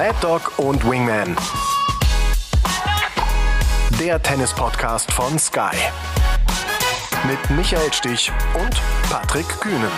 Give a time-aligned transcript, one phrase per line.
[0.00, 1.36] Mad Dog und Wingman.
[4.00, 5.76] Der Tennis-Podcast von Sky.
[7.28, 8.80] Mit Michael Stich und
[9.10, 9.90] Patrick Kühnen.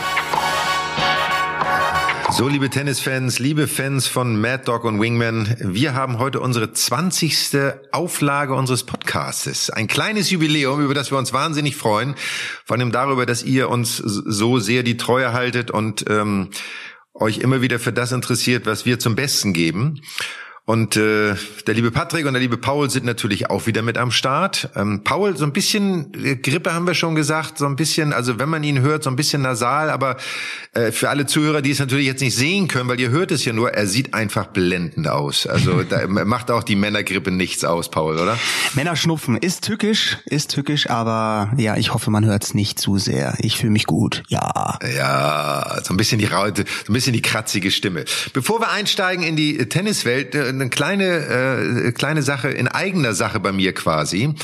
[2.33, 7.73] So, liebe Tennisfans, liebe Fans von Mad Dog und Wingman, wir haben heute unsere 20.
[7.93, 9.71] Auflage unseres Podcastes.
[9.71, 12.17] Ein kleines Jubiläum, über das wir uns wahnsinnig freuen.
[12.65, 16.49] Vor allem darüber, dass ihr uns so sehr die Treue haltet und ähm,
[17.15, 20.01] euch immer wieder für das interessiert, was wir zum Besten geben.
[20.65, 21.35] Und äh,
[21.67, 24.71] der liebe Patrick und der liebe Paul sind natürlich auch wieder mit am Start.
[24.77, 28.39] Ähm, Paul, so ein bisschen äh, Grippe haben wir schon gesagt, so ein bisschen, also
[28.39, 30.19] wenn man ihn hört, so ein bisschen nasal, aber
[30.73, 33.45] äh, für alle Zuhörer, die es natürlich jetzt nicht sehen können, weil ihr hört es
[33.45, 35.49] ja nur, er sieht einfach blendend aus.
[35.49, 38.39] Also da macht auch die Männergrippe nichts aus, Paul, oder?
[38.75, 43.35] Männerschnupfen ist tückisch, ist tückisch, aber ja, ich hoffe, man hört es nicht zu sehr.
[43.41, 44.79] Ich fühle mich gut, ja.
[44.97, 48.05] Ja, so ein bisschen die Raute, so ein bisschen die kratzige Stimme.
[48.33, 53.41] Bevor wir einsteigen in die Tenniswelt, äh, eine kleine, äh, kleine Sache in eigener Sache
[53.41, 54.35] bei mir quasi.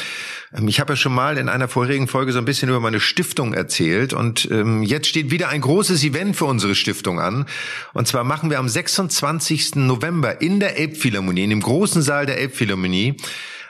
[0.56, 3.00] Ähm, ich habe ja schon mal in einer vorherigen Folge so ein bisschen über meine
[3.00, 7.46] Stiftung erzählt und ähm, jetzt steht wieder ein großes Event für unsere Stiftung an.
[7.92, 9.76] Und zwar machen wir am 26.
[9.76, 13.16] November in der Elbphilharmonie, in dem großen Saal der Elbphilharmonie,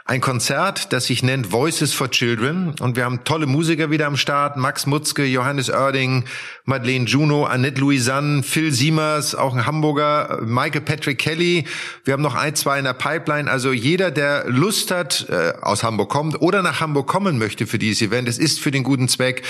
[0.08, 2.74] ein Konzert, das sich nennt Voices for Children.
[2.80, 4.56] Und wir haben tolle Musiker wieder am Start.
[4.56, 6.24] Max Mutzke, Johannes Oerding,
[6.64, 11.66] Madeleine Juno, Annette Louisanne, Phil Siemers, auch ein Hamburger, Michael Patrick Kelly.
[12.04, 13.50] Wir haben noch ein, zwei in der Pipeline.
[13.50, 17.78] Also jeder, der Lust hat, äh, aus Hamburg kommt oder nach Hamburg kommen möchte für
[17.78, 19.42] dieses Event, es ist für den guten Zweck.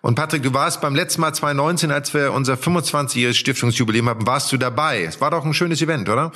[0.00, 4.50] Und Patrick, du warst beim letzten Mal 2019, als wir unser 25-jähriges Stiftungsjubiläum hatten, warst
[4.52, 5.02] du dabei.
[5.02, 6.32] Es war doch ein schönes Event, oder?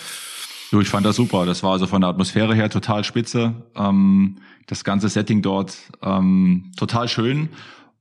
[0.72, 1.44] Du, ich fand das super.
[1.44, 3.52] Das war also von der Atmosphäre her total spitze.
[3.76, 7.50] Ähm, das ganze Setting dort ähm, total schön.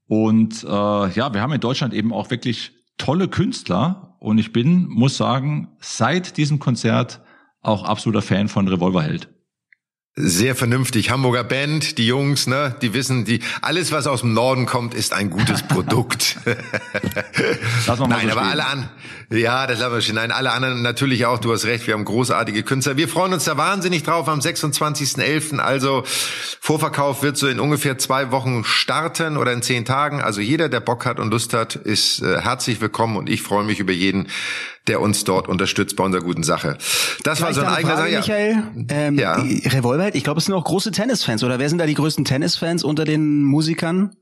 [0.08, 4.16] Und äh, ja, wir haben in Deutschland eben auch wirklich tolle Künstler.
[4.22, 7.20] Und ich bin, muss sagen, seit diesem Konzert
[7.60, 9.28] auch absoluter Fan von Revolverheld
[10.16, 11.10] sehr vernünftig.
[11.10, 15.14] Hamburger Band, die Jungs, ne, die wissen, die alles, was aus dem Norden kommt, ist
[15.14, 16.36] ein gutes Produkt.
[17.88, 18.90] Lass mal Nein, so aber alle an,
[19.30, 20.16] ja, das lassen wir stehen.
[20.16, 21.40] Nein, alle anderen natürlich auch.
[21.40, 21.88] Du hast recht.
[21.88, 22.98] Wir haben großartige Künstler.
[22.98, 25.60] Wir freuen uns da wahnsinnig drauf am 26.11.
[25.60, 26.04] Also
[26.60, 30.22] Vorverkauf wird so in ungefähr zwei Wochen starten oder in zehn Tagen.
[30.22, 33.64] Also jeder, der Bock hat und Lust hat, ist äh, herzlich willkommen und ich freue
[33.64, 34.28] mich über jeden,
[34.88, 36.78] der uns dort unterstützt bei unserer guten Sache.
[37.24, 38.10] Das Vielleicht war so ein eigener Sache.
[38.10, 39.36] Michael, ähm, ja.
[39.36, 42.84] Revolver, ich glaube, es sind auch große Tennisfans, oder wer sind da die größten Tennisfans
[42.84, 44.16] unter den Musikern?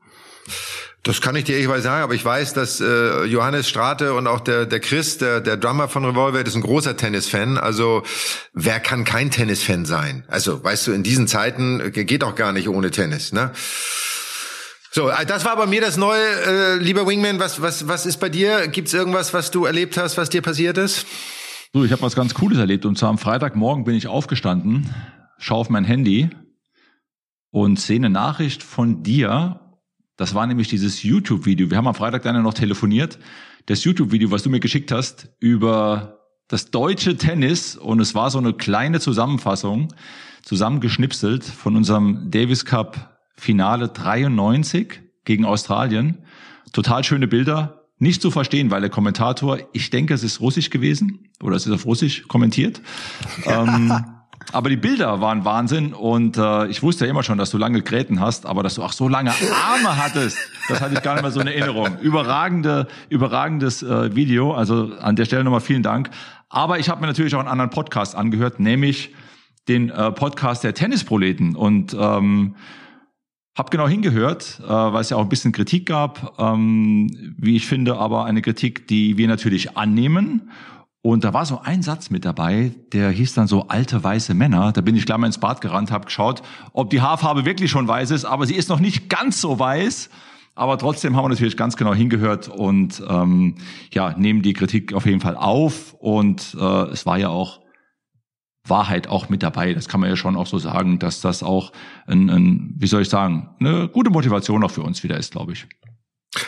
[1.03, 4.41] Das kann ich dir ehrlich sagen, aber ich weiß, dass äh, Johannes Strate und auch
[4.41, 7.57] der, der Chris, der, der Drummer von Revolver, ist ein großer Tennisfan.
[7.57, 8.03] Also
[8.53, 10.25] wer kann kein Tennisfan sein?
[10.27, 13.31] Also weißt du, in diesen Zeiten äh, geht auch gar nicht ohne Tennis.
[13.31, 13.51] Ne?
[14.91, 17.39] So, äh, das war bei mir das Neue, äh, lieber Wingman.
[17.39, 18.67] Was, was, was ist bei dir?
[18.67, 21.05] Gibt's irgendwas, was du erlebt hast, was dir passiert ist?
[21.73, 22.85] So, ich habe was ganz Cooles erlebt.
[22.85, 24.93] Und zwar am Freitagmorgen bin ich aufgestanden,
[25.37, 26.29] schaue auf mein Handy
[27.51, 29.59] und sehe eine Nachricht von dir.
[30.17, 31.69] Das war nämlich dieses YouTube-Video.
[31.69, 33.19] Wir haben am Freitag dann noch telefoniert.
[33.67, 37.75] Das YouTube-Video, was du mir geschickt hast, über das deutsche Tennis.
[37.75, 39.93] Und es war so eine kleine Zusammenfassung,
[40.41, 46.19] zusammengeschnipselt von unserem Davis Cup Finale 93 gegen Australien.
[46.73, 47.85] Total schöne Bilder.
[47.97, 51.73] Nicht zu verstehen, weil der Kommentator, ich denke, es ist Russisch gewesen oder es ist
[51.73, 52.81] auf Russisch kommentiert.
[53.45, 53.93] ähm,
[54.51, 57.81] aber die Bilder waren Wahnsinn und äh, ich wusste ja immer schon, dass du lange
[57.81, 60.37] Gräten hast, aber dass du auch so lange Arme hattest,
[60.69, 61.99] das hatte ich gar nicht mehr so in Erinnerung.
[61.99, 66.09] Überragende, überragendes äh, Video, also an der Stelle nochmal vielen Dank.
[66.49, 69.13] Aber ich habe mir natürlich auch einen anderen Podcast angehört, nämlich
[69.67, 72.55] den äh, Podcast der Tennisproleten und ähm,
[73.59, 77.67] hab genau hingehört, äh, weil es ja auch ein bisschen Kritik gab, ähm, wie ich
[77.67, 80.49] finde, aber eine Kritik, die wir natürlich annehmen.
[81.01, 84.71] Und da war so ein Satz mit dabei, der hieß dann so alte weiße Männer.
[84.71, 87.85] Da bin ich gleich mal ins Bad gerannt, habe geschaut, ob die Haarfarbe wirklich schon
[87.85, 90.09] weiß ist, aber sie ist noch nicht ganz so weiß.
[90.55, 93.55] Aber trotzdem haben wir natürlich ganz genau hingehört und ähm,
[93.93, 95.95] ja nehmen die Kritik auf jeden Fall auf.
[95.99, 97.59] Und äh, es war ja auch
[98.67, 99.73] Wahrheit auch mit dabei.
[99.73, 101.71] Das kann man ja schon auch so sagen, dass das auch
[102.07, 105.53] ein, ein wie soll ich sagen, eine gute Motivation auch für uns wieder ist, glaube
[105.53, 105.67] ich.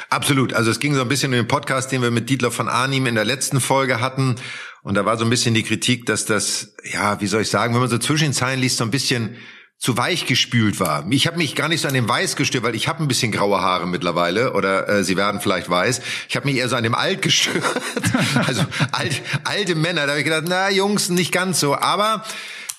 [0.10, 0.54] Absolut.
[0.54, 3.08] Also es ging so ein bisschen um den Podcast, den wir mit Dietler von Arnim
[3.08, 4.36] in der letzten Folge hatten.
[4.84, 7.74] Und da war so ein bisschen die Kritik, dass das, ja, wie soll ich sagen,
[7.74, 9.36] wenn man so zwischen den Zeilen liest, so ein bisschen
[9.82, 11.06] zu weich gespült war.
[11.10, 13.32] Ich habe mich gar nicht so an dem Weiß gestört, weil ich habe ein bisschen
[13.32, 16.02] graue Haare mittlerweile oder äh, sie werden vielleicht weiß.
[16.30, 17.64] Ich habe mich eher so an dem Alt gestört.
[18.46, 20.04] also alt, alte Männer.
[20.04, 21.76] Da habe ich gedacht, na Jungs, nicht ganz so.
[21.76, 22.24] Aber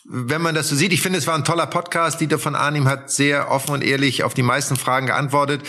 [0.04, 2.20] wenn man das so sieht, ich finde, es war ein toller Podcast.
[2.20, 5.62] Dieter von Arnim hat sehr offen und ehrlich auf die meisten Fragen geantwortet.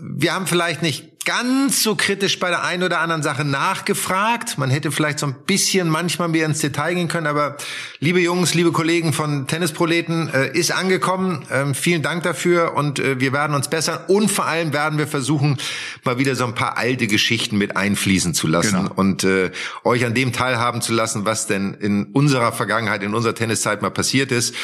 [0.00, 4.56] Wir haben vielleicht nicht ganz so kritisch bei der einen oder anderen Sache nachgefragt.
[4.56, 7.58] Man hätte vielleicht so ein bisschen manchmal mehr ins Detail gehen können, aber
[8.00, 11.44] liebe Jungs, liebe Kollegen von Tennisproleten, äh, ist angekommen.
[11.52, 15.06] Ähm, vielen Dank dafür und äh, wir werden uns bessern und vor allem werden wir
[15.06, 15.58] versuchen,
[16.02, 18.94] mal wieder so ein paar alte Geschichten mit einfließen zu lassen genau.
[18.94, 19.50] und äh,
[19.84, 23.90] euch an dem teilhaben zu lassen, was denn in unserer Vergangenheit, in unserer Tenniszeit mal
[23.90, 24.54] passiert ist.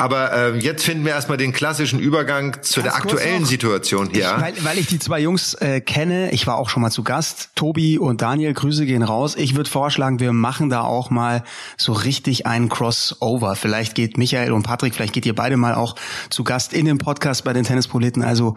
[0.00, 4.32] Aber äh, jetzt finden wir erstmal den klassischen Übergang zu Ganz der aktuellen Situation hier.
[4.34, 7.04] Ich, weil, weil ich die zwei Jungs äh, kenne, ich war auch schon mal zu
[7.04, 9.36] Gast, Tobi und Daniel, Grüße gehen raus.
[9.36, 11.44] Ich würde vorschlagen, wir machen da auch mal
[11.76, 13.56] so richtig einen Crossover.
[13.56, 15.96] Vielleicht geht Michael und Patrick, vielleicht geht ihr beide mal auch
[16.30, 18.22] zu Gast in dem Podcast bei den Tennispoliten.
[18.22, 18.54] Also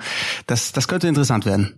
[0.48, 1.78] das, das könnte interessant werden.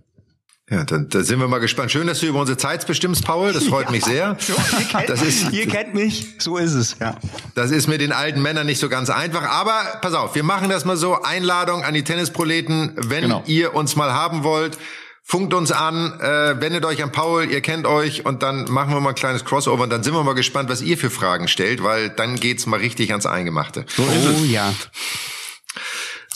[0.68, 1.92] Ja, dann, da sind wir mal gespannt.
[1.92, 3.52] Schön, dass du über unsere Zeit bestimmst, Paul.
[3.52, 4.36] Das freut ja, mich sehr.
[4.40, 6.96] So, ihr, kennt, das ist, ihr kennt mich, so ist es.
[6.98, 7.16] Ja.
[7.54, 9.42] Das ist mit den alten Männern nicht so ganz einfach.
[9.42, 11.22] Aber pass auf, wir machen das mal so.
[11.22, 12.94] Einladung an die Tennisproleten.
[12.96, 13.44] Wenn genau.
[13.46, 14.76] ihr uns mal haben wollt,
[15.22, 19.00] funkt uns an, äh, wendet euch an Paul, ihr kennt euch und dann machen wir
[19.00, 21.84] mal ein kleines Crossover und dann sind wir mal gespannt, was ihr für Fragen stellt,
[21.84, 23.84] weil dann geht's mal richtig ans Eingemachte.
[23.88, 24.50] So ist oh es.
[24.50, 24.72] ja.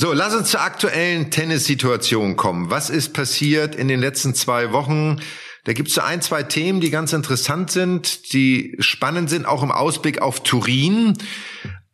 [0.00, 2.70] So, lass uns zur aktuellen Tennissituation kommen.
[2.70, 5.20] Was ist passiert in den letzten zwei Wochen?
[5.64, 9.62] Da gibt es so ein, zwei Themen, die ganz interessant sind, die spannend sind, auch
[9.62, 11.18] im Ausblick auf Turin.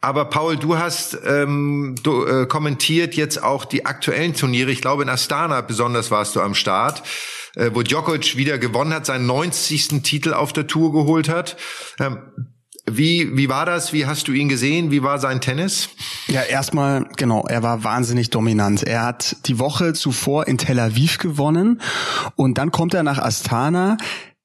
[0.00, 4.70] Aber Paul, du hast ähm, du, äh, kommentiert jetzt auch die aktuellen Turniere.
[4.70, 7.02] Ich glaube, in Astana besonders warst du am Start,
[7.56, 10.02] äh, wo Djokovic wieder gewonnen hat, seinen 90.
[10.04, 11.56] Titel auf der Tour geholt hat.
[11.98, 12.18] Ähm,
[12.88, 13.92] wie, wie war das?
[13.92, 14.90] Wie hast du ihn gesehen?
[14.90, 15.88] Wie war sein Tennis?
[16.28, 18.82] Ja, erstmal, genau, er war wahnsinnig dominant.
[18.82, 21.80] Er hat die Woche zuvor in Tel Aviv gewonnen
[22.36, 23.96] und dann kommt er nach Astana.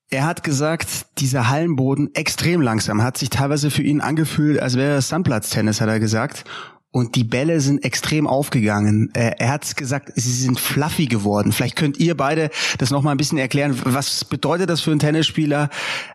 [0.10, 4.98] Er hat gesagt, dieser Hallenboden extrem langsam, hat sich teilweise für ihn angefühlt, als wäre
[4.98, 6.44] es Sandplatztennis, hat er gesagt
[6.92, 9.10] und die Bälle sind extrem aufgegangen.
[9.14, 11.52] Er, er hat gesagt, sie sind fluffy geworden.
[11.54, 13.80] Vielleicht könnt ihr beide das noch mal ein bisschen erklären.
[13.84, 15.70] Was bedeutet das für einen Tennisspieler?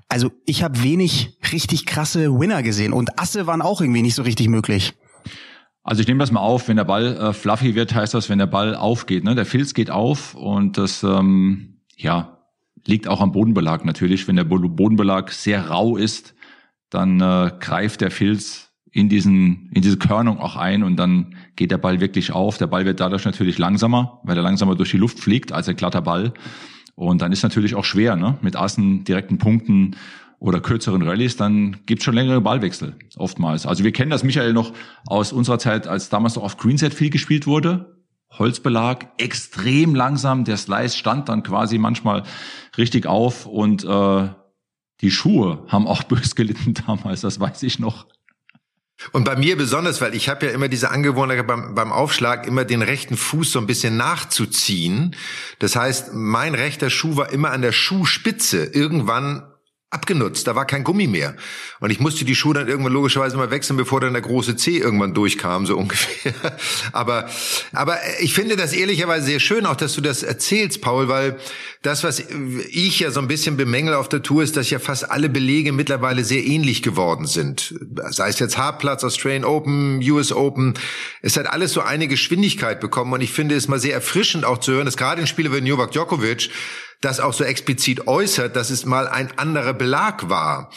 [0.08, 4.22] Also ich habe wenig richtig krasse Winner gesehen und Asse waren auch irgendwie nicht so
[4.22, 4.94] richtig möglich.
[5.82, 8.38] Also ich nehme das mal auf, wenn der Ball äh, fluffy wird, heißt das, wenn
[8.38, 9.24] der Ball aufgeht.
[9.24, 9.34] Ne?
[9.34, 12.36] Der Filz geht auf und das ähm, ja
[12.84, 14.28] liegt auch am Bodenbelag natürlich.
[14.28, 16.34] Wenn der Bodenbelag sehr rau ist,
[16.90, 18.65] dann äh, greift der Filz
[18.96, 22.56] in diesen, in diese Körnung auch ein und dann geht der Ball wirklich auf.
[22.56, 25.76] Der Ball wird dadurch natürlich langsamer, weil er langsamer durch die Luft fliegt als ein
[25.76, 26.32] glatter Ball.
[26.94, 28.38] Und dann ist natürlich auch schwer, ne?
[28.40, 29.96] Mit Assen, direkten Punkten
[30.38, 33.66] oder kürzeren Rallyes, dann gibt's schon längere Ballwechsel oftmals.
[33.66, 34.72] Also wir kennen das, Michael, noch
[35.06, 38.02] aus unserer Zeit, als damals noch auf Greenset viel gespielt wurde.
[38.30, 40.44] Holzbelag, extrem langsam.
[40.44, 42.22] Der Slice stand dann quasi manchmal
[42.78, 44.28] richtig auf und äh,
[45.02, 48.06] die Schuhe haben auch bös gelitten damals, das weiß ich noch.
[49.12, 52.64] Und bei mir besonders, weil ich habe ja immer diese Angewohnheit beim, beim Aufschlag immer
[52.64, 55.14] den rechten Fuß so ein bisschen nachzuziehen.
[55.58, 58.64] Das heißt, mein rechter Schuh war immer an der Schuhspitze.
[58.64, 59.42] Irgendwann
[59.96, 61.34] abgenutzt, da war kein Gummi mehr.
[61.80, 64.76] Und ich musste die Schuhe dann irgendwann logischerweise mal wechseln, bevor dann der große C
[64.76, 66.34] irgendwann durchkam, so ungefähr.
[66.92, 67.28] Aber,
[67.72, 71.38] aber ich finde das ehrlicherweise sehr schön, auch dass du das erzählst, Paul, weil
[71.82, 72.20] das, was
[72.70, 75.72] ich ja so ein bisschen bemängel auf der Tour, ist, dass ja fast alle Belege
[75.72, 77.74] mittlerweile sehr ähnlich geworden sind.
[78.10, 80.74] Sei es jetzt Hartplatz, Australian Open, US Open.
[81.22, 84.58] Es hat alles so eine Geschwindigkeit bekommen und ich finde es mal sehr erfrischend auch
[84.58, 86.50] zu hören, dass gerade ein Spieler wie Novak Djokovic
[87.00, 90.70] das auch so explizit äußert, dass es mal ein anderer Belag war.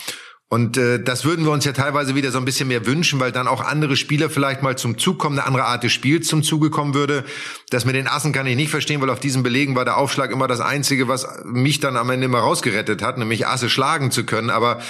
[0.52, 3.32] Und äh, das würden wir uns ja teilweise wieder so ein bisschen mehr wünschen, weil
[3.32, 6.42] dann auch andere Spieler vielleicht mal zum Zug kommen, eine andere Art des Spiels zum
[6.42, 7.24] Zuge kommen würde.
[7.70, 10.32] Das mit den Assen kann ich nicht verstehen, weil auf diesen Belegen war der Aufschlag
[10.32, 14.26] immer das Einzige, was mich dann am Ende immer rausgerettet hat, nämlich Asse schlagen zu
[14.26, 14.50] können.
[14.50, 14.82] Aber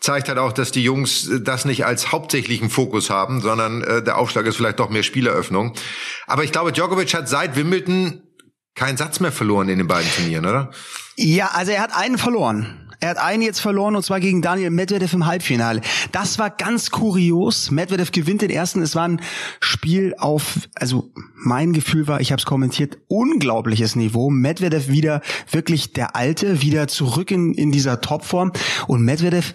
[0.00, 4.18] zeigt halt auch, dass die Jungs das nicht als hauptsächlichen Fokus haben, sondern äh, der
[4.18, 5.74] Aufschlag ist vielleicht doch mehr Spieleröffnung.
[6.26, 8.23] Aber ich glaube, Djokovic hat seit Wimbledon
[8.74, 10.70] keinen Satz mehr verloren in den beiden Turnieren, oder?
[11.16, 12.80] Ja, also er hat einen verloren.
[13.00, 15.82] Er hat einen jetzt verloren und zwar gegen Daniel Medvedev im Halbfinale.
[16.12, 17.70] Das war ganz kurios.
[17.70, 18.80] Medvedev gewinnt den ersten.
[18.80, 19.20] Es war ein
[19.60, 24.30] Spiel auf, also mein Gefühl war, ich habe es kommentiert, unglaubliches Niveau.
[24.30, 28.52] Medvedev wieder wirklich der Alte, wieder zurück in, in dieser Topform.
[28.86, 29.52] Und Medvedev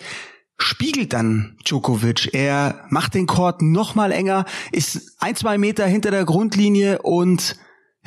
[0.60, 2.34] spiegelt dann Djokovic.
[2.34, 7.56] Er macht den Court noch mal enger, ist ein, zwei Meter hinter der Grundlinie und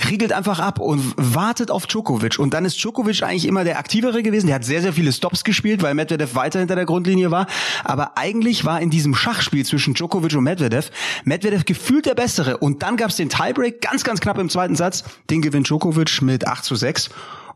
[0.09, 2.39] riegelt einfach ab und wartet auf Djokovic.
[2.39, 4.47] Und dann ist Djokovic eigentlich immer der Aktivere gewesen.
[4.47, 7.47] Der hat sehr, sehr viele Stops gespielt, weil Medvedev weiter hinter der Grundlinie war.
[7.85, 10.91] Aber eigentlich war in diesem Schachspiel zwischen Djokovic und Medvedev
[11.25, 12.59] Medvedev gefühlt der Bessere.
[12.59, 15.05] Und dann gab es den Tiebreak, ganz, ganz knapp im zweiten Satz.
[15.31, 17.11] Den gewinnt Djokovic mit 8 zu 6.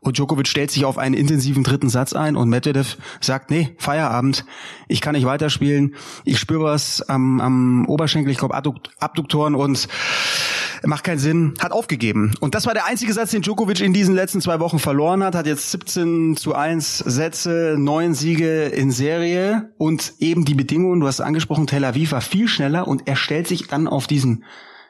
[0.06, 4.44] und Djokovic stellt sich auf einen intensiven dritten Satz ein und Medvedev sagt, nee, Feierabend,
[4.88, 9.88] ich kann nicht weiterspielen, ich spüre was am, am Oberschenkel, ich glaube Abduktoren und
[10.84, 12.34] macht keinen Sinn, hat aufgegeben.
[12.40, 15.34] Und das war der einzige Satz, den Djokovic in diesen letzten zwei Wochen verloren hat,
[15.34, 21.06] hat jetzt 17 zu 1 Sätze, neun Siege in Serie und eben die Bedingungen, du
[21.06, 24.44] hast angesprochen, Tel Aviv war viel schneller und er stellt sich dann auf diesen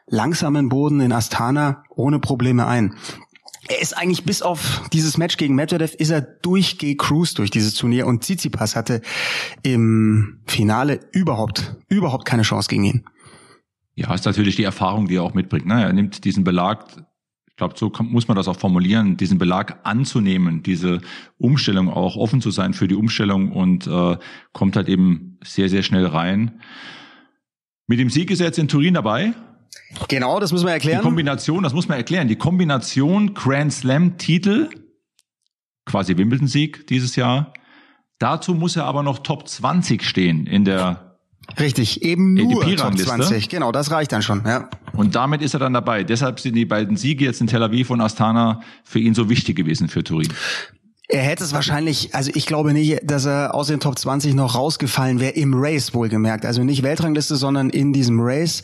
[0.09, 2.95] langsamen Boden in Astana ohne Probleme ein.
[3.69, 8.07] Er ist eigentlich bis auf dieses Match gegen Medvedev ist er durchgecruised durch dieses Turnier
[8.07, 9.03] und Tsitsipas hatte
[9.63, 13.05] im Finale überhaupt, überhaupt keine Chance gegen ihn.
[13.97, 15.67] Ja, ist natürlich die Erfahrung, die er auch mitbringt.
[15.67, 15.83] Ne?
[15.83, 16.87] Er nimmt diesen Belag,
[17.49, 21.01] ich glaube, so muss man das auch formulieren, diesen Belag anzunehmen, diese
[21.39, 24.19] Umstellung auch offen zu sein für die Umstellung und äh,
[24.53, 26.61] kommt halt eben sehr, sehr schnell rein.
[27.87, 29.33] Mit dem Sieg ist er jetzt in Turin dabei.
[30.09, 31.01] Genau, das müssen wir erklären.
[31.01, 32.29] Die Kombination, das muss man erklären.
[32.29, 34.69] Die Kombination Grand Slam Titel,
[35.85, 37.53] quasi Wimbledon-Sieg dieses Jahr.
[38.19, 41.07] Dazu muss er aber noch Top 20 stehen in der
[41.61, 43.49] Richtig, eben nur Top 20.
[43.49, 44.69] Genau, das reicht dann schon, ja.
[44.93, 46.03] Und damit ist er dann dabei.
[46.03, 49.57] Deshalb sind die beiden Siege jetzt in Tel Aviv und Astana für ihn so wichtig
[49.57, 50.33] gewesen für Turin.
[51.09, 54.57] Er hätte es wahrscheinlich, also ich glaube nicht, dass er aus den Top 20 noch
[54.57, 56.45] rausgefallen wäre im Race wohlgemerkt.
[56.45, 58.63] Also nicht Weltrangliste, sondern in diesem Race.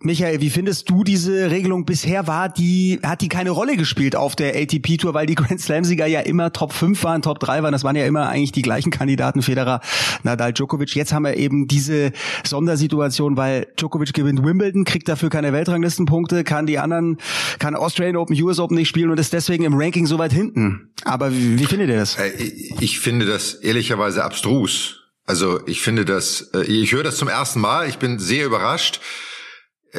[0.00, 1.86] Michael, wie findest du diese Regelung?
[1.86, 5.58] Bisher war die, hat die keine Rolle gespielt auf der ATP Tour, weil die Grand
[5.58, 7.72] Slam-Sieger ja immer Top 5 waren, Top 3 waren.
[7.72, 9.80] Das waren ja immer eigentlich die gleichen Kandidaten, Federer,
[10.22, 10.94] Nadal, Djokovic.
[10.94, 12.12] Jetzt haben wir eben diese
[12.44, 17.16] Sondersituation, weil Djokovic gewinnt Wimbledon, kriegt dafür keine Weltranglistenpunkte, kann die anderen,
[17.58, 20.90] kann Australian Open, US Open nicht spielen und ist deswegen im Ranking so weit hinten.
[21.04, 22.18] Aber wie, wie findet ihr das?
[22.18, 22.32] Äh,
[22.80, 25.04] ich finde das ehrlicherweise abstrus.
[25.24, 29.00] Also ich finde das, äh, ich höre das zum ersten Mal, ich bin sehr überrascht.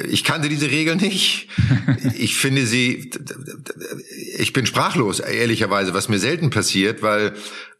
[0.10, 1.50] Ich kannte diese Regel nicht.
[2.20, 3.12] Ich finde sie,
[4.38, 7.34] ich bin sprachlos, ehrlicherweise, was mir selten passiert, weil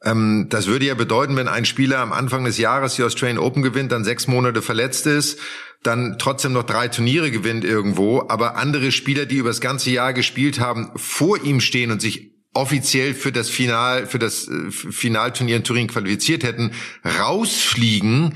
[0.04, 3.64] ähm, das würde ja bedeuten, wenn ein Spieler am Anfang des Jahres die Australian Open
[3.64, 5.40] gewinnt, dann sechs Monate verletzt ist,
[5.84, 10.14] dann trotzdem noch drei Turniere gewinnt irgendwo, aber andere Spieler, die über das ganze Jahr
[10.14, 15.58] gespielt haben, vor ihm stehen und sich offiziell für das Final, für das äh, Finalturnier
[15.58, 16.72] in Turin qualifiziert hätten,
[17.20, 18.36] rausfliegen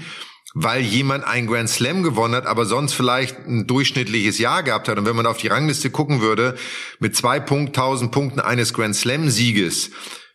[0.53, 4.97] weil jemand ein Grand Slam gewonnen hat, aber sonst vielleicht ein durchschnittliches Jahr gehabt hat.
[4.97, 6.55] Und wenn man auf die Rangliste gucken würde,
[6.99, 9.91] mit zwei Punkt, tausend Punkten eines Grand Slam Sieges,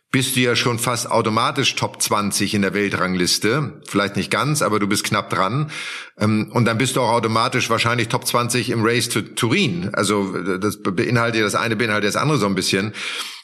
[0.09, 3.81] bist du ja schon fast automatisch Top 20 in der Weltrangliste.
[3.87, 5.69] Vielleicht nicht ganz, aber du bist knapp dran.
[6.17, 9.89] Ähm, und dann bist du auch automatisch wahrscheinlich Top 20 im Race to Turin.
[9.93, 12.93] Also das beinhaltet das eine, beinhaltet das andere so ein bisschen.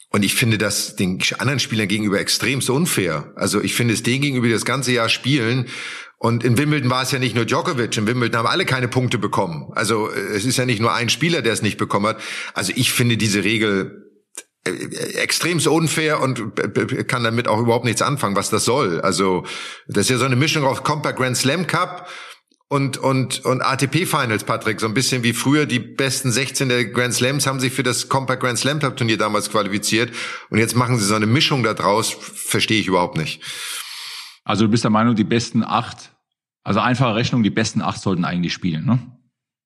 [0.10, 3.34] Und ich finde das den anderen Spielern gegenüber extremst unfair.
[3.36, 5.68] Also ich finde es denen gegenüber, die das ganze Jahr spielen,
[6.24, 7.98] und in Wimbledon war es ja nicht nur Djokovic.
[7.98, 9.74] In Wimbledon haben alle keine Punkte bekommen.
[9.76, 12.22] Also äh, es ist ja nicht nur ein Spieler, der es nicht bekommen hat.
[12.54, 14.10] Also ich finde diese Regel
[14.66, 14.72] äh,
[15.16, 16.56] extremst unfair und
[17.10, 19.02] kann damit auch überhaupt nichts anfangen, was das soll.
[19.02, 19.44] Also
[19.90, 22.08] das ist ja so eine Mischung aus Compact Grand Slam Cup
[22.70, 26.86] und und und ATP Finals, Patrick, so ein bisschen wie früher die besten 16 der
[26.86, 30.14] Grand Slams haben sich für das Compact Grand Slam Cup Turnier damals qualifiziert
[30.50, 33.44] und jetzt machen sie so eine Mischung da draus, verstehe ich überhaupt nicht.
[34.46, 36.13] Also du bist der Meinung, die besten acht
[36.64, 39.00] also einfache Rechnung, die besten acht sollten eigentlich spielen, ne?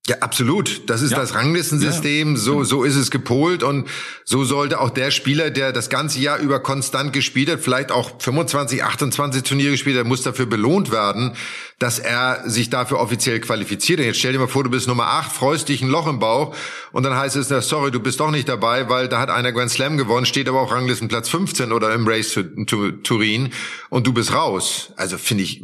[0.10, 0.90] Ja, absolut.
[0.90, 1.18] Das ist ja.
[1.18, 2.36] das Ranglistensystem.
[2.36, 2.38] Ja.
[2.38, 3.62] So, so ist es gepolt.
[3.62, 3.90] Und
[4.24, 8.12] so sollte auch der Spieler, der das ganze Jahr über konstant gespielt hat, vielleicht auch
[8.20, 11.34] 25, 28 Turniere gespielt hat, muss dafür belohnt werden,
[11.80, 14.00] dass er sich dafür offiziell qualifiziert.
[14.00, 16.20] Und jetzt stell dir mal vor, du bist Nummer 8, freust dich ein Loch im
[16.20, 16.56] Bauch
[16.94, 19.52] und dann heißt es, na, sorry, du bist doch nicht dabei, weil da hat einer
[19.52, 23.50] Grand Slam gewonnen, steht aber auch Ranglistenplatz 15 oder im Race to, to Turin
[23.90, 24.94] und du bist raus.
[24.96, 25.64] Also finde ich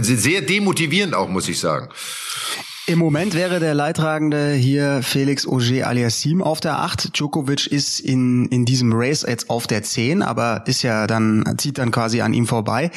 [0.00, 1.90] sehr demotivierend auch, muss ich sagen.
[2.88, 7.18] Im Moment wäre der Leidtragende hier Felix Auger Aliassim auf der 8.
[7.18, 11.78] Djokovic ist in, in diesem Race jetzt auf der 10, aber ist ja dann, zieht
[11.78, 12.92] dann quasi an ihm vorbei.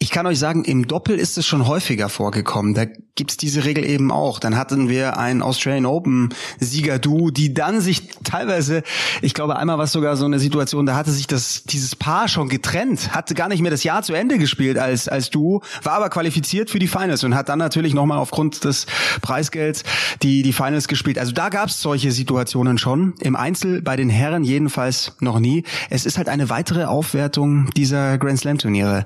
[0.00, 2.72] Ich kann euch sagen, im Doppel ist es schon häufiger vorgekommen.
[2.72, 2.84] Da
[3.16, 4.38] gibt's diese Regel eben auch.
[4.38, 6.28] Dann hatten wir einen Australian Open
[6.60, 8.84] Sieger Du, die dann sich teilweise,
[9.22, 12.28] ich glaube einmal war es sogar so eine Situation, da hatte sich das dieses Paar
[12.28, 15.94] schon getrennt, hatte gar nicht mehr das Jahr zu Ende gespielt als als Du, war
[15.94, 18.86] aber qualifiziert für die Finals und hat dann natürlich nochmal aufgrund des
[19.20, 19.82] Preisgelds
[20.22, 21.18] die die Finals gespielt.
[21.18, 23.14] Also da gab's solche Situationen schon.
[23.18, 25.64] Im Einzel bei den Herren jedenfalls noch nie.
[25.90, 29.04] Es ist halt eine weitere Aufwertung dieser Grand Slam Turniere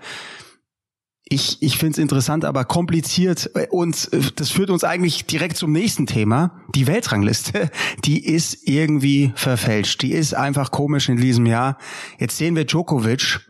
[1.33, 3.51] ich, ich finde es interessant, aber kompliziert.
[3.71, 6.63] Und das führt uns eigentlich direkt zum nächsten Thema.
[6.75, 7.71] Die Weltrangliste,
[8.05, 10.03] die ist irgendwie verfälscht.
[10.03, 11.79] Die ist einfach komisch in diesem Jahr.
[12.19, 13.41] Jetzt sehen wir Djokovic.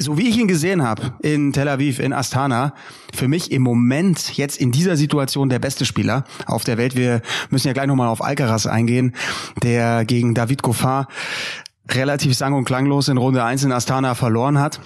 [0.00, 2.72] So wie ich ihn gesehen habe in Tel Aviv, in Astana,
[3.12, 6.94] für mich im Moment jetzt in dieser Situation der beste Spieler auf der Welt.
[6.94, 9.16] Wir müssen ja gleich nochmal auf Alcaraz eingehen,
[9.64, 11.06] der gegen David Goffin
[11.90, 14.78] relativ sang- und klanglos in Runde 1 in Astana verloren hat.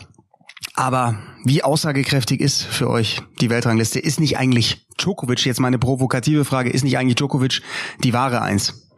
[0.74, 3.98] Aber wie aussagekräftig ist für euch die Weltrangliste?
[3.98, 7.60] Ist nicht eigentlich Djokovic, jetzt meine provokative Frage, ist nicht eigentlich Djokovic
[8.02, 8.90] die wahre Eins?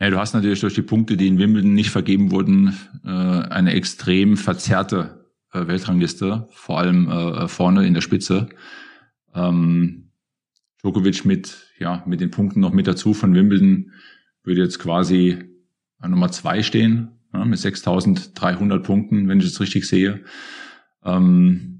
[0.00, 3.72] Ja, du hast natürlich durch die Punkte, die in Wimbledon nicht vergeben wurden, äh, eine
[3.72, 8.48] extrem verzerrte äh, Weltrangliste, vor allem äh, vorne in der Spitze.
[9.34, 10.12] Ähm,
[10.80, 13.90] Djokovic mit, ja, mit den Punkten noch mit dazu von Wimbledon
[14.44, 15.42] würde jetzt quasi
[16.00, 20.24] Nummer zwei stehen, mit 6.300 Punkten, wenn ich es richtig sehe.
[21.04, 21.78] Ähm,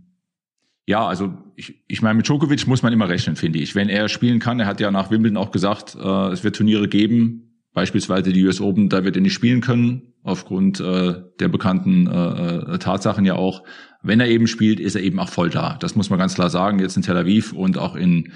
[0.87, 3.75] ja, also ich, ich meine, mit Djokovic muss man immer rechnen, finde ich.
[3.75, 6.89] Wenn er spielen kann, er hat ja nach Wimbledon auch gesagt, äh, es wird Turniere
[6.89, 12.07] geben, beispielsweise die US Open, da wird er nicht spielen können, aufgrund äh, der bekannten
[12.07, 13.65] äh, äh, Tatsachen ja auch.
[14.03, 15.77] Wenn er eben spielt, ist er eben auch voll da.
[15.79, 16.79] Das muss man ganz klar sagen.
[16.79, 18.33] Jetzt in Tel Aviv und auch in,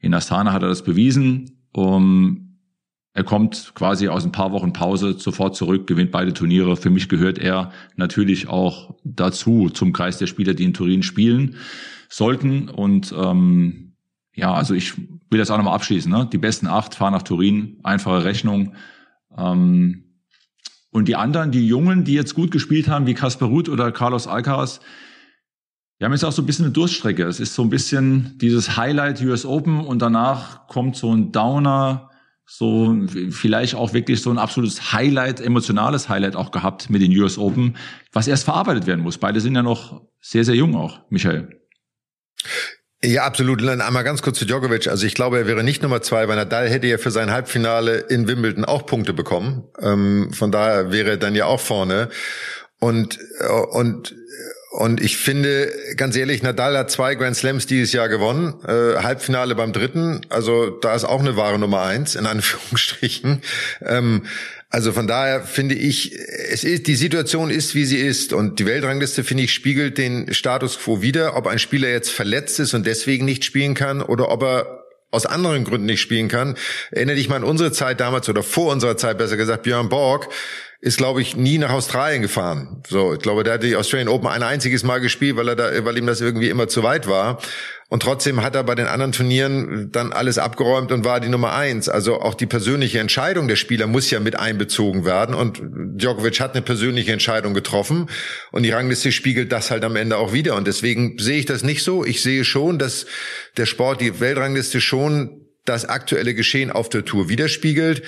[0.00, 1.58] in Astana hat er das bewiesen.
[1.72, 2.51] Um,
[3.14, 6.76] er kommt quasi aus ein paar Wochen Pause sofort zurück, gewinnt beide Turniere.
[6.76, 11.56] Für mich gehört er natürlich auch dazu, zum Kreis der Spieler, die in Turin spielen
[12.08, 12.70] sollten.
[12.70, 13.96] Und ähm,
[14.34, 16.10] ja, also ich will das auch nochmal abschließen.
[16.10, 16.26] Ne?
[16.32, 18.74] Die besten acht fahren nach Turin, einfache Rechnung.
[19.36, 20.04] Ähm,
[20.90, 24.26] und die anderen, die Jungen, die jetzt gut gespielt haben, wie Kasper Ruth oder Carlos
[24.26, 24.80] Alcaraz,
[26.00, 27.24] die haben jetzt auch so ein bisschen eine Durststrecke.
[27.24, 32.10] Es ist so ein bisschen dieses Highlight US Open und danach kommt so ein Downer
[32.44, 32.96] so
[33.30, 37.76] vielleicht auch wirklich so ein absolutes Highlight, emotionales Highlight auch gehabt mit den US Open,
[38.12, 39.18] was erst verarbeitet werden muss.
[39.18, 41.48] Beide sind ja noch sehr, sehr jung auch, Michael.
[43.04, 43.62] Ja, absolut.
[43.66, 44.86] Einmal ganz kurz zu Djokovic.
[44.86, 47.98] Also ich glaube, er wäre nicht Nummer zwei, weil Nadal hätte ja für sein Halbfinale
[47.98, 49.64] in Wimbledon auch Punkte bekommen.
[49.80, 52.10] Ähm, von daher wäre er dann ja auch vorne.
[52.78, 54.14] Und, äh, und
[54.72, 58.54] und ich finde, ganz ehrlich, Nadal hat zwei Grand Slams dieses Jahr gewonnen.
[58.66, 60.22] Äh, Halbfinale beim dritten.
[60.30, 63.42] Also da ist auch eine wahre Nummer eins, in Anführungsstrichen.
[63.84, 64.22] Ähm,
[64.70, 68.32] also von daher finde ich, es ist, die Situation ist, wie sie ist.
[68.32, 72.58] Und die Weltrangliste, finde ich, spiegelt den Status quo wieder, ob ein Spieler jetzt verletzt
[72.58, 76.56] ist und deswegen nicht spielen kann oder ob er aus anderen Gründen nicht spielen kann.
[76.90, 80.30] Erinnere dich mal an unsere Zeit damals oder vor unserer Zeit besser gesagt, Björn Borg
[80.84, 82.82] ist, glaube ich, nie nach Australien gefahren.
[82.88, 85.84] So, ich glaube, der hat die Australian Open ein einziges Mal gespielt, weil er da,
[85.84, 87.40] weil ihm das irgendwie immer zu weit war.
[87.88, 91.52] Und trotzdem hat er bei den anderen Turnieren dann alles abgeräumt und war die Nummer
[91.54, 91.88] eins.
[91.88, 95.36] Also auch die persönliche Entscheidung der Spieler muss ja mit einbezogen werden.
[95.36, 98.08] Und Djokovic hat eine persönliche Entscheidung getroffen.
[98.50, 100.56] Und die Rangliste spiegelt das halt am Ende auch wieder.
[100.56, 102.04] Und deswegen sehe ich das nicht so.
[102.04, 103.06] Ich sehe schon, dass
[103.56, 108.02] der Sport, die Weltrangliste schon das aktuelle Geschehen auf der Tour widerspiegelt.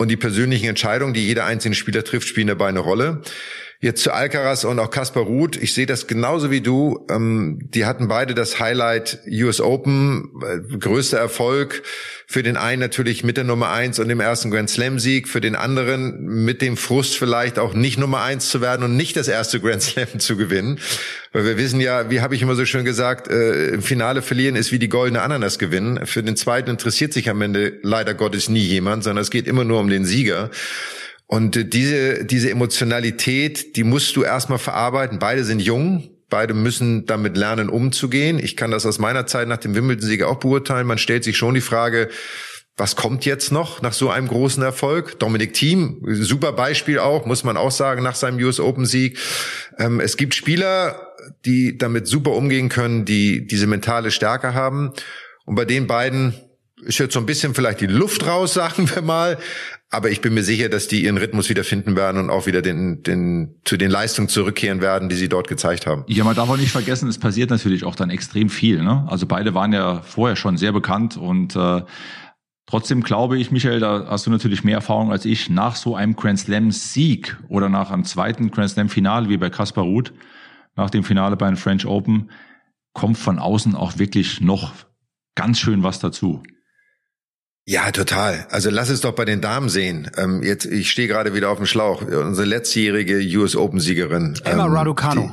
[0.00, 3.20] Und die persönlichen Entscheidungen, die jeder einzelne Spieler trifft, spielen dabei eine Rolle.
[3.82, 5.56] Jetzt zu Alcaraz und auch Kaspar Ruth.
[5.56, 7.06] Ich sehe das genauso wie du.
[7.08, 11.82] Ähm, die hatten beide das Highlight US Open, äh, größter Erfolg.
[12.26, 15.28] Für den einen natürlich mit der Nummer eins und dem ersten Grand Slam Sieg.
[15.28, 19.16] Für den anderen mit dem Frust vielleicht auch nicht Nummer eins zu werden und nicht
[19.16, 20.78] das erste Grand Slam zu gewinnen.
[21.32, 24.56] Weil wir wissen ja, wie habe ich immer so schön gesagt, äh, im Finale verlieren
[24.56, 26.04] ist wie die goldene Ananas gewinnen.
[26.04, 29.64] Für den zweiten interessiert sich am Ende leider Gottes nie jemand, sondern es geht immer
[29.64, 30.50] nur um den Sieger.
[31.30, 35.20] Und diese, diese Emotionalität, die musst du erstmal verarbeiten.
[35.20, 36.10] Beide sind jung.
[36.28, 38.40] Beide müssen damit lernen, umzugehen.
[38.40, 40.88] Ich kann das aus meiner Zeit nach dem Wimbledon-Sieg auch beurteilen.
[40.88, 42.08] Man stellt sich schon die Frage,
[42.76, 45.20] was kommt jetzt noch nach so einem großen Erfolg?
[45.20, 49.16] Dominik Thiem, super Beispiel auch, muss man auch sagen, nach seinem US Open Sieg.
[49.78, 51.12] Ähm, es gibt Spieler,
[51.44, 54.90] die damit super umgehen können, die diese mentale Stärke haben.
[55.44, 56.34] Und bei den beiden
[56.82, 59.38] ist jetzt so ein bisschen vielleicht die Luft raus, sagen wir mal.
[59.92, 62.62] Aber ich bin mir sicher, dass die ihren Rhythmus wieder finden werden und auch wieder
[62.62, 66.04] den, den, zu den Leistungen zurückkehren werden, die sie dort gezeigt haben.
[66.06, 68.82] Ja, man darf auch nicht vergessen, es passiert natürlich auch dann extrem viel.
[68.82, 69.04] Ne?
[69.08, 71.82] Also beide waren ja vorher schon sehr bekannt und äh,
[72.66, 76.14] trotzdem glaube ich, Michael, da hast du natürlich mehr Erfahrung als ich, nach so einem
[76.14, 80.12] Grand Slam Sieg oder nach einem zweiten Grand Slam Finale wie bei Kaspar Ruth,
[80.76, 82.30] nach dem Finale bei den French Open,
[82.92, 84.72] kommt von außen auch wirklich noch
[85.34, 86.44] ganz schön was dazu.
[87.70, 88.48] Ja, total.
[88.50, 90.10] Also lass es doch bei den Damen sehen.
[90.16, 92.02] Ähm, jetzt, ich stehe gerade wieder auf dem Schlauch.
[92.02, 94.34] Unsere letztjährige US Open Siegerin.
[94.42, 95.30] Emma ähm, Raducanu.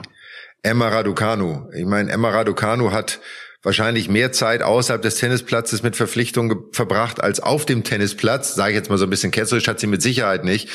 [0.62, 1.68] Emma Raducanu.
[1.74, 3.22] Ich meine, Emma Raducanu hat
[3.64, 8.54] wahrscheinlich mehr Zeit außerhalb des Tennisplatzes mit Verpflichtungen verbracht als auf dem Tennisplatz.
[8.54, 10.70] Sage ich jetzt mal so ein bisschen ketzerisch, hat sie mit Sicherheit nicht.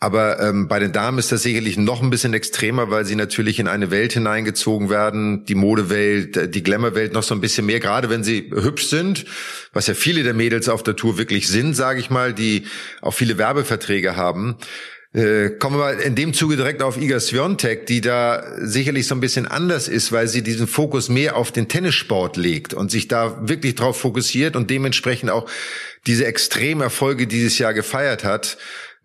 [0.00, 3.58] Aber ähm, bei den Damen ist das sicherlich noch ein bisschen extremer, weil sie natürlich
[3.58, 7.80] in eine Welt hineingezogen werden, die Modewelt, äh, die Glamour-Welt noch so ein bisschen mehr,
[7.80, 9.24] gerade wenn sie hübsch sind,
[9.72, 12.64] was ja viele der Mädels auf der Tour wirklich sind, sage ich mal, die
[13.02, 14.56] auch viele Werbeverträge haben.
[15.14, 19.16] Äh, kommen wir mal in dem Zuge direkt auf Iga Swiatek, die da sicherlich so
[19.16, 23.08] ein bisschen anders ist, weil sie diesen Fokus mehr auf den Tennissport legt und sich
[23.08, 25.50] da wirklich drauf fokussiert und dementsprechend auch
[26.06, 28.58] diese Extremerfolge dieses Jahr gefeiert hat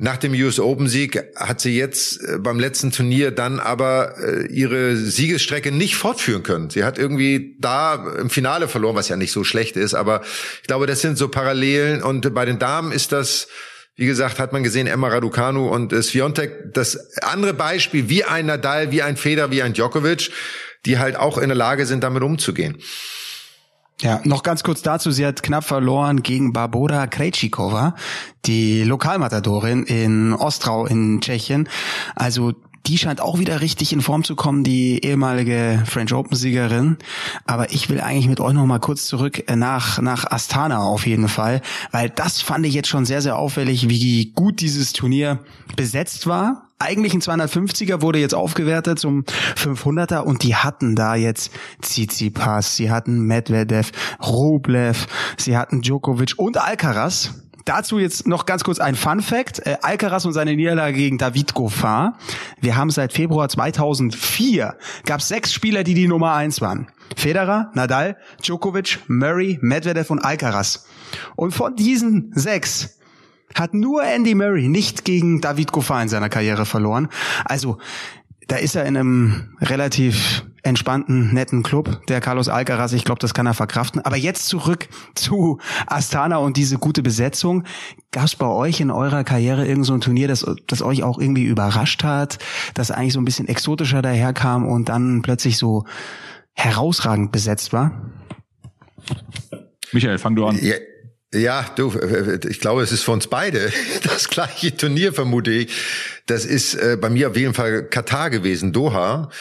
[0.03, 4.47] nach dem US Open Sieg hat sie jetzt äh, beim letzten Turnier dann aber äh,
[4.47, 6.69] ihre Siegesstrecke nicht fortführen können.
[6.69, 10.21] Sie hat irgendwie da im Finale verloren, was ja nicht so schlecht ist, aber
[10.61, 13.47] ich glaube, das sind so Parallelen und bei den Damen ist das
[13.95, 18.47] wie gesagt, hat man gesehen, Emma Raducanu und äh, Sviontek, das andere Beispiel, wie ein
[18.47, 20.31] Nadal, wie ein Feder, wie ein Djokovic,
[20.85, 22.79] die halt auch in der Lage sind, damit umzugehen.
[24.03, 25.11] Ja, noch ganz kurz dazu.
[25.11, 27.95] Sie hat knapp verloren gegen Barboda Krejcikova,
[28.45, 31.69] die Lokalmatadorin in Ostrau in Tschechien.
[32.13, 32.51] Also
[32.85, 36.97] die scheint auch wieder richtig in Form zu kommen, die ehemalige French Open Siegerin.
[37.45, 41.07] Aber ich will eigentlich mit euch noch mal kurz zurück äh, nach, nach Astana auf
[41.07, 45.39] jeden Fall, weil das fand ich jetzt schon sehr, sehr auffällig, wie gut dieses Turnier
[45.75, 46.69] besetzt war.
[46.79, 49.23] Eigentlich ein 250er wurde jetzt aufgewertet zum
[49.55, 53.91] 500er und die hatten da jetzt Tsitsipas, sie hatten Medvedev,
[54.21, 59.65] Rublev, sie hatten Djokovic und Alcaraz Dazu jetzt noch ganz kurz ein Fun Fact.
[59.65, 62.11] Äh, Alcaraz und seine Niederlage gegen David Goffin.
[62.59, 66.87] Wir haben seit Februar 2004 gab es sechs Spieler, die die Nummer eins waren.
[67.15, 70.87] Federer, Nadal, Djokovic, Murray, Medvedev und Alcaraz.
[71.35, 72.99] Und von diesen sechs
[73.55, 77.07] hat nur Andy Murray nicht gegen David Goffin in seiner Karriere verloren.
[77.45, 77.77] Also
[78.47, 82.93] da ist er in einem relativ entspannten, netten Club, der Carlos Alcaraz.
[82.93, 84.01] Ich glaube, das kann er verkraften.
[84.01, 87.65] Aber jetzt zurück zu Astana und diese gute Besetzung.
[88.11, 91.19] Gab es bei euch in eurer Karriere irgend so ein Turnier, das, das euch auch
[91.19, 92.39] irgendwie überrascht hat,
[92.73, 95.85] das eigentlich so ein bisschen exotischer daherkam und dann plötzlich so
[96.53, 98.11] herausragend besetzt war?
[99.91, 100.57] Michael, fang du an.
[100.61, 100.75] Ja.
[101.35, 101.91] Ja, du,
[102.47, 103.73] ich glaube, es ist für uns beide
[104.03, 105.73] das gleiche Turnier, vermute ich.
[106.27, 109.31] Das ist äh, bei mir auf jeden Fall Katar gewesen, Doha,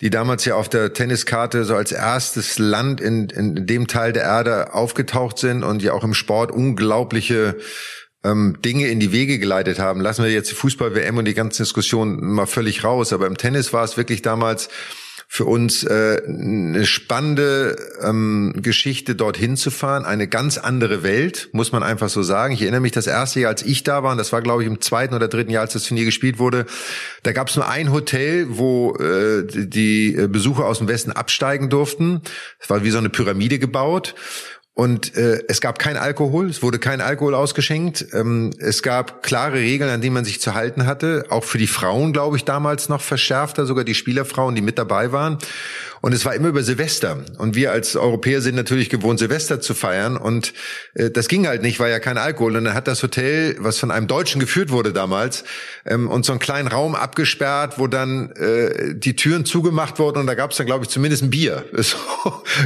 [0.00, 4.22] die damals ja auf der Tenniskarte so als erstes Land in, in dem Teil der
[4.22, 7.56] Erde aufgetaucht sind und ja auch im Sport unglaubliche
[8.24, 10.00] ähm, Dinge in die Wege geleitet haben.
[10.00, 13.12] Lassen wir jetzt die Fußball-WM und die ganze Diskussion mal völlig raus.
[13.12, 14.68] Aber im Tennis war es wirklich damals
[15.32, 20.04] für uns äh, eine spannende ähm, Geschichte, dorthin zu fahren.
[20.04, 22.52] Eine ganz andere Welt, muss man einfach so sagen.
[22.52, 24.68] Ich erinnere mich das erste Jahr, als ich da war, und das war, glaube ich,
[24.68, 26.66] im zweiten oder dritten Jahr, als das Turnier gespielt wurde,
[27.22, 32.22] da gab es nur ein Hotel, wo äh, die Besucher aus dem Westen absteigen durften.
[32.58, 34.16] Es war wie so eine Pyramide gebaut.
[34.80, 38.06] Und äh, es gab kein Alkohol, es wurde kein Alkohol ausgeschenkt.
[38.14, 41.26] Ähm, es gab klare Regeln, an denen man sich zu halten hatte.
[41.28, 45.12] Auch für die Frauen, glaube ich, damals noch verschärfter, sogar die Spielerfrauen, die mit dabei
[45.12, 45.36] waren.
[46.00, 47.18] Und es war immer über Silvester.
[47.36, 50.16] Und wir als Europäer sind natürlich gewohnt, Silvester zu feiern.
[50.16, 50.54] Und
[50.94, 52.56] äh, das ging halt nicht, war ja kein Alkohol.
[52.56, 55.44] Und dann hat das Hotel, was von einem Deutschen geführt wurde damals,
[55.84, 60.18] ähm, uns so einen kleinen Raum abgesperrt, wo dann äh, die Türen zugemacht wurden.
[60.18, 61.64] Und da gab es dann, glaube ich, zumindest ein Bier.
[61.90, 61.96] So,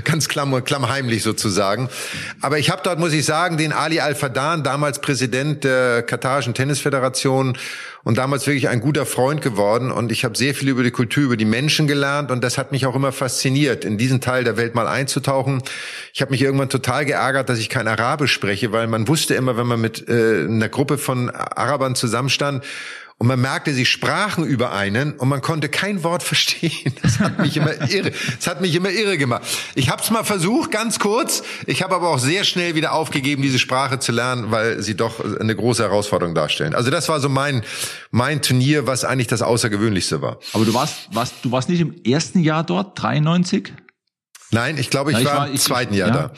[0.04, 1.88] ganz klamm, klammheimlich sozusagen.
[2.42, 7.56] Aber ich habe dort, muss ich sagen, den Ali Al-Fadan, damals Präsident der katarischen Tennisföderation,
[8.04, 11.24] und damals wirklich ein guter Freund geworden und ich habe sehr viel über die Kultur,
[11.24, 14.56] über die Menschen gelernt und das hat mich auch immer fasziniert, in diesen Teil der
[14.56, 15.62] Welt mal einzutauchen.
[16.12, 19.56] Ich habe mich irgendwann total geärgert, dass ich kein Arabisch spreche, weil man wusste immer,
[19.56, 22.62] wenn man mit äh, einer Gruppe von Arabern zusammenstand,
[23.18, 26.92] und man merkte, sie sprachen über einen und man konnte kein Wort verstehen.
[27.02, 28.12] Das hat mich immer irre.
[28.36, 29.42] Das hat mich immer irre gemacht.
[29.74, 31.42] Ich habe es mal versucht, ganz kurz.
[31.66, 35.20] Ich habe aber auch sehr schnell wieder aufgegeben, diese Sprache zu lernen, weil sie doch
[35.40, 36.74] eine große Herausforderung darstellen.
[36.74, 37.62] Also das war so mein
[38.10, 40.38] mein Turnier, was eigentlich das Außergewöhnlichste war.
[40.52, 43.72] Aber du warst, warst du warst nicht im ersten Jahr dort, 93?
[44.54, 46.14] Nein, ich glaube, ich, ja, ich war, war, im zweiten Jahr ja.
[46.14, 46.32] da.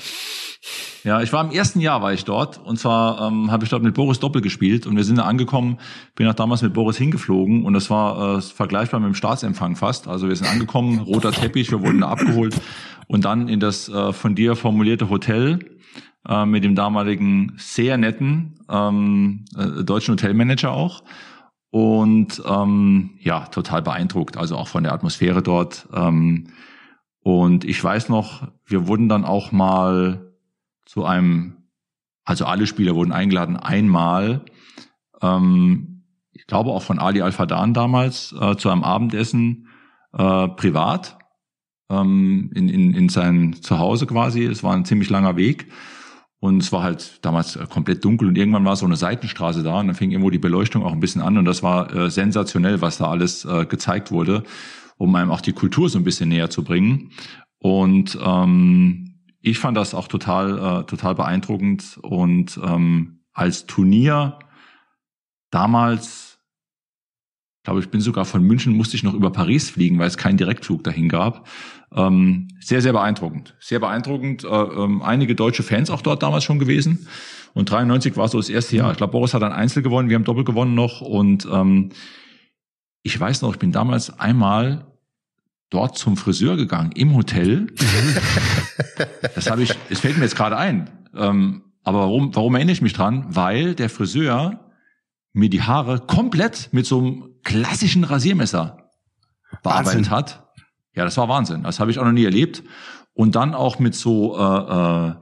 [1.04, 3.84] Ja, ich war im ersten Jahr war ich dort und zwar ähm, habe ich dort
[3.84, 5.78] mit Boris Doppel gespielt und wir sind da angekommen,
[6.16, 10.08] bin auch damals mit Boris hingeflogen und das war äh, vergleichbar mit dem Staatsempfang fast.
[10.08, 12.60] Also wir sind angekommen, roter Teppich, wir wurden da abgeholt
[13.06, 15.60] und dann in das äh, von dir formulierte Hotel
[16.28, 21.04] äh, mit dem damaligen sehr netten ähm, äh, deutschen Hotelmanager auch
[21.70, 25.86] und ähm, ja, total beeindruckt, also auch von der Atmosphäre dort.
[25.94, 26.48] Ähm,
[27.26, 30.32] und ich weiß noch, wir wurden dann auch mal
[30.84, 31.56] zu einem,
[32.24, 34.44] also alle Spieler wurden eingeladen, einmal,
[35.20, 39.66] ähm, ich glaube auch von Ali Al-Fadan damals, äh, zu einem Abendessen
[40.12, 41.18] äh, privat
[41.90, 44.44] ähm, in, in, in sein Zuhause quasi.
[44.44, 45.66] Es war ein ziemlich langer Weg.
[46.38, 49.80] Und es war halt damals äh, komplett dunkel und irgendwann war so eine Seitenstraße da
[49.80, 52.82] und dann fing irgendwo die Beleuchtung auch ein bisschen an und das war äh, sensationell,
[52.82, 54.44] was da alles äh, gezeigt wurde,
[54.96, 57.10] um einem auch die Kultur so ein bisschen näher zu bringen.
[57.58, 64.38] Und ähm, ich fand das auch total, äh, total beeindruckend und ähm, als Turnier
[65.50, 66.26] damals
[67.66, 70.36] glaube, ich bin sogar von München, musste ich noch über Paris fliegen, weil es keinen
[70.36, 71.48] Direktflug dahin gab.
[71.92, 73.56] Ähm, sehr, sehr beeindruckend.
[73.58, 74.44] Sehr beeindruckend.
[74.44, 77.08] Äh, ähm, einige deutsche Fans auch dort damals schon gewesen.
[77.54, 78.92] Und 93 war so das erste Jahr.
[78.92, 81.00] Ich glaube, Boris hat ein Einzel gewonnen, wir haben Doppel gewonnen noch.
[81.00, 81.90] Und ähm,
[83.06, 84.84] ich weiß noch, ich bin damals einmal
[85.70, 87.68] dort zum Friseur gegangen, im Hotel.
[89.34, 90.90] das habe ich, es fällt mir jetzt gerade ein.
[91.14, 93.24] Ähm, aber warum, warum erinnere ich mich dran?
[93.28, 94.72] Weil der Friseur
[95.32, 98.90] mir die Haare komplett mit so einem klassischen Rasiermesser
[99.62, 100.44] bearbeitet hat.
[100.94, 101.62] Ja, das war Wahnsinn.
[101.62, 102.64] Das habe ich auch noch nie erlebt.
[103.12, 105.14] Und dann auch mit so, äh, äh,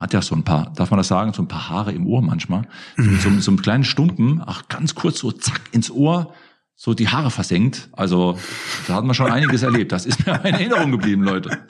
[0.00, 2.20] hat ja so ein paar, darf man das sagen, so ein paar Haare im Ohr
[2.20, 2.68] manchmal.
[2.96, 6.34] So, mit so, so einem kleinen Stumpen, ach, ganz kurz so zack ins Ohr,
[6.80, 7.88] so die Haare versenkt.
[7.90, 8.38] Also
[8.86, 9.90] da hat man schon einiges erlebt.
[9.90, 11.66] Das ist mir in Erinnerung geblieben, Leute.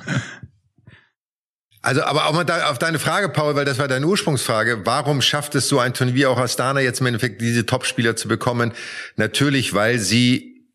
[1.80, 4.84] Also, aber auch mal da auf deine Frage, Paul, weil das war deine Ursprungsfrage.
[4.84, 8.72] Warum schafft es so ein Turnier auch Astana jetzt im Endeffekt diese Topspieler zu bekommen?
[9.16, 10.66] Natürlich, weil sie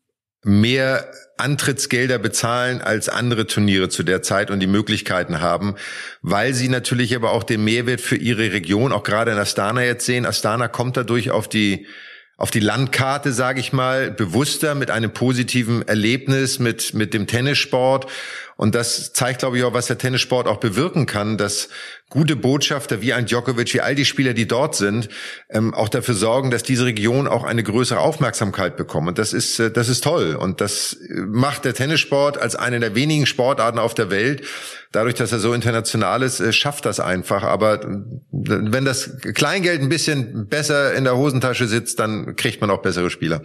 [0.42, 5.76] mehr Antrittsgelder bezahlen als andere Turniere zu der Zeit und die Möglichkeiten haben,
[6.22, 10.06] weil sie natürlich aber auch den Mehrwert für ihre Region, auch gerade in Astana jetzt
[10.06, 10.26] sehen.
[10.26, 11.86] Astana kommt dadurch auf die
[12.36, 18.06] auf die Landkarte, sage ich mal, bewusster mit einem positiven Erlebnis mit mit dem Tennissport
[18.56, 21.68] und das zeigt, glaube ich, auch, was der Tennissport auch bewirken kann, dass
[22.08, 25.08] gute Botschafter wie ein Djokovic, wie all die Spieler, die dort sind,
[25.50, 29.08] ähm, auch dafür sorgen, dass diese Region auch eine größere Aufmerksamkeit bekommt.
[29.08, 30.36] Und das ist, äh, das ist toll.
[30.36, 34.42] Und das macht der Tennissport als eine der wenigen Sportarten auf der Welt,
[34.92, 37.42] dadurch, dass er so international ist, äh, schafft das einfach.
[37.42, 37.86] Aber äh,
[38.30, 43.10] wenn das Kleingeld ein bisschen besser in der Hosentasche sitzt, dann kriegt man auch bessere
[43.10, 43.42] Spieler.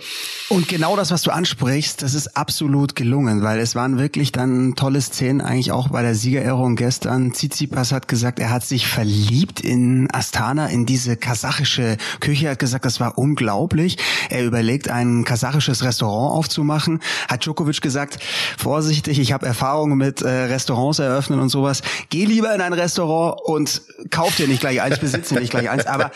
[0.50, 4.76] Und genau das, was du ansprichst, das ist absolut gelungen, weil es waren wirklich dann
[4.76, 7.34] tolle Szenen, eigentlich auch bei der Siegerehrung gestern.
[7.34, 12.46] Tsitsipas hat gesagt, er hat sich verliebt in Astana, in diese kasachische Küche.
[12.46, 13.98] Er hat gesagt, das war unglaublich.
[14.30, 17.00] Er überlegt, ein kasachisches Restaurant aufzumachen.
[17.28, 18.20] Hat Djokovic gesagt,
[18.58, 21.82] vorsichtig, ich habe Erfahrungen mit äh, Restaurants eröffnen und sowas.
[22.10, 25.86] Geh lieber in ein Restaurant und kauf dir nicht gleich eins, besitze nicht gleich eins.
[25.86, 26.12] Aber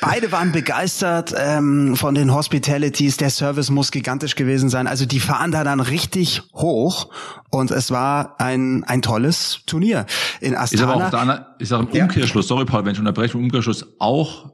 [0.00, 3.16] beide waren begeistert ähm, von den Hospitalities.
[3.16, 4.86] Der Service muss gigantisch gewesen sein.
[4.86, 7.08] Also die fahren da dann richtig hoch
[7.50, 10.06] und es war ein, ein tolles Turnier
[10.40, 10.82] in Astana.
[10.82, 13.86] Ist aber auch, da, ist auch im Umkehrschluss, sorry Paul, wenn ich unterbreche, im Umkehrschluss
[13.98, 14.52] auch,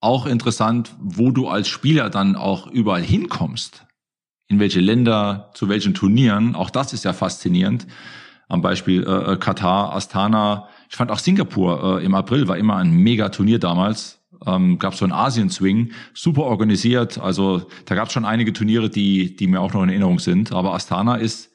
[0.00, 3.86] auch interessant, wo du als Spieler dann auch überall hinkommst.
[4.46, 7.86] In welche Länder, zu welchen Turnieren, auch das ist ja faszinierend.
[8.46, 10.68] Am Beispiel äh, äh Katar, Astana.
[10.90, 14.20] Ich fand auch Singapur äh, im April war immer ein mega Turnier damals.
[14.46, 17.18] Ähm, gab so einen Asien-Swing, super organisiert.
[17.18, 20.52] Also da gab es schon einige Turniere, die, die mir auch noch in Erinnerung sind.
[20.52, 21.53] Aber Astana ist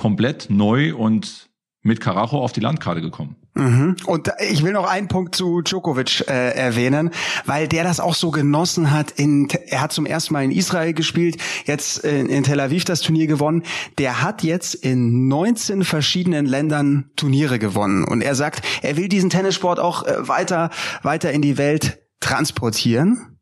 [0.00, 1.50] komplett neu und
[1.82, 3.36] mit Karacho auf die Landkarte gekommen.
[3.54, 3.96] Mhm.
[4.06, 7.10] Und ich will noch einen Punkt zu Djokovic äh, erwähnen,
[7.46, 9.10] weil der das auch so genossen hat.
[9.12, 11.36] In, er hat zum ersten Mal in Israel gespielt,
[11.66, 13.64] jetzt in, in Tel Aviv das Turnier gewonnen.
[13.98, 18.04] Der hat jetzt in 19 verschiedenen Ländern Turniere gewonnen.
[18.04, 20.70] Und er sagt, er will diesen Tennissport auch äh, weiter,
[21.02, 23.38] weiter in die Welt transportieren.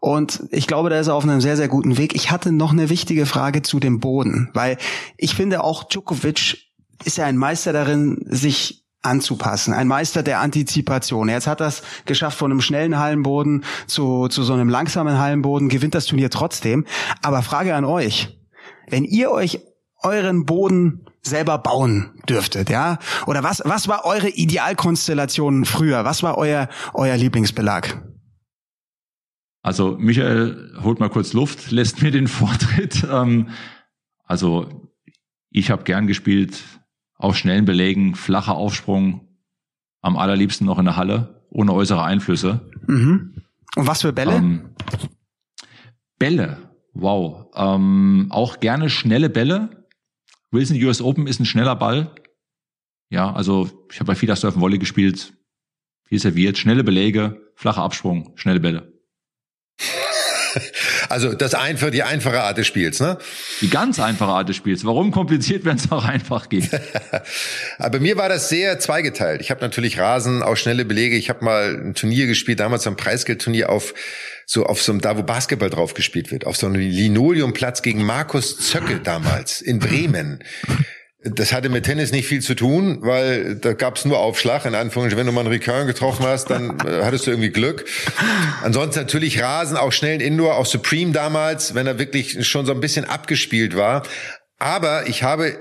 [0.00, 2.14] Und ich glaube, da ist er auf einem sehr, sehr guten Weg.
[2.14, 4.78] Ich hatte noch eine wichtige Frage zu dem Boden, weil
[5.18, 6.56] ich finde auch Djokovic
[7.04, 9.72] ist ja ein Meister darin, sich anzupassen.
[9.72, 11.28] Ein Meister der Antizipation.
[11.28, 15.94] Jetzt hat es geschafft von einem schnellen Hallenboden zu, zu so einem langsamen Hallenboden, gewinnt
[15.94, 16.86] das Turnier trotzdem.
[17.22, 18.38] Aber Frage an euch.
[18.88, 19.60] Wenn ihr euch
[20.02, 22.98] euren Boden selber bauen dürftet, ja?
[23.26, 26.04] Oder was, was war eure Idealkonstellation früher?
[26.04, 28.02] Was war euer, euer Lieblingsbelag?
[29.62, 33.06] Also Michael holt mal kurz Luft, lässt mir den Vortritt.
[33.10, 33.48] Ähm,
[34.24, 34.90] also
[35.50, 36.62] ich habe gern gespielt
[37.16, 39.28] auf schnellen Belägen, flacher Aufsprung,
[40.00, 42.70] am allerliebsten noch in der Halle, ohne äußere Einflüsse.
[42.86, 43.42] Mhm.
[43.76, 44.36] Und was für Bälle?
[44.36, 44.70] Ähm,
[46.18, 46.58] Bälle,
[46.94, 47.46] wow.
[47.54, 49.86] Ähm, auch gerne schnelle Bälle.
[50.50, 52.14] Wilson US Open ist ein schneller Ball.
[53.10, 55.32] Ja, also ich habe bei Fida Surfen Volley gespielt,
[56.04, 58.99] viel serviert, schnelle Beläge, flacher Absprung, schnelle Bälle.
[61.10, 63.18] Also das einfach die einfache Art des Spiels, ne?
[63.60, 64.84] Die ganz einfache Art des Spiels.
[64.84, 66.70] Warum kompliziert, wenn es auch einfach geht?
[67.78, 69.40] Aber mir war das sehr zweigeteilt.
[69.40, 71.16] Ich habe natürlich Rasen, auch schnelle Belege.
[71.16, 73.92] Ich habe mal ein Turnier gespielt, damals ein Preisgeldturnier auf
[74.46, 78.04] so auf so einem da, wo Basketball drauf gespielt wird, auf so einem Linoleumplatz gegen
[78.04, 80.42] Markus Zöckel damals in Bremen.
[81.22, 85.18] Das hatte mit Tennis nicht viel zu tun, weil da gab's nur Aufschlag, in Anführungszeichen.
[85.18, 87.84] Wenn du mal einen Recurrent getroffen hast, dann äh, hattest du irgendwie Glück.
[88.62, 92.80] Ansonsten natürlich Rasen, auch schnell Indoor, auch Supreme damals, wenn er wirklich schon so ein
[92.80, 94.02] bisschen abgespielt war.
[94.58, 95.56] Aber ich habe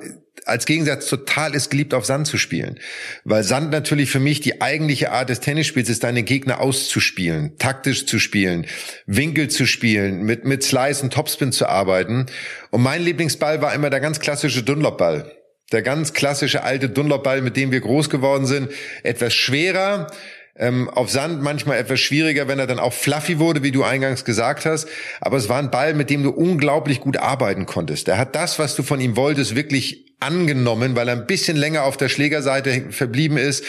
[0.45, 2.79] als Gegensatz total es geliebt, auf Sand zu spielen.
[3.23, 8.05] Weil Sand natürlich für mich die eigentliche Art des Tennisspiels ist, deine Gegner auszuspielen, taktisch
[8.05, 8.65] zu spielen,
[9.05, 12.27] Winkel zu spielen, mit, mit Slice und Topspin zu arbeiten.
[12.71, 15.38] Und mein Lieblingsball war immer der ganz klassische Dunlop-Ball.
[15.71, 18.69] Der ganz klassische alte Dunlop-Ball, mit dem wir groß geworden sind.
[19.03, 20.07] Etwas schwerer,
[20.55, 24.25] ähm, auf Sand manchmal etwas schwieriger, wenn er dann auch fluffy wurde, wie du eingangs
[24.25, 24.87] gesagt hast.
[25.21, 28.07] Aber es war ein Ball, mit dem du unglaublich gut arbeiten konntest.
[28.07, 31.83] Er hat das, was du von ihm wolltest, wirklich angenommen, weil er ein bisschen länger
[31.83, 33.63] auf der Schlägerseite verblieben ist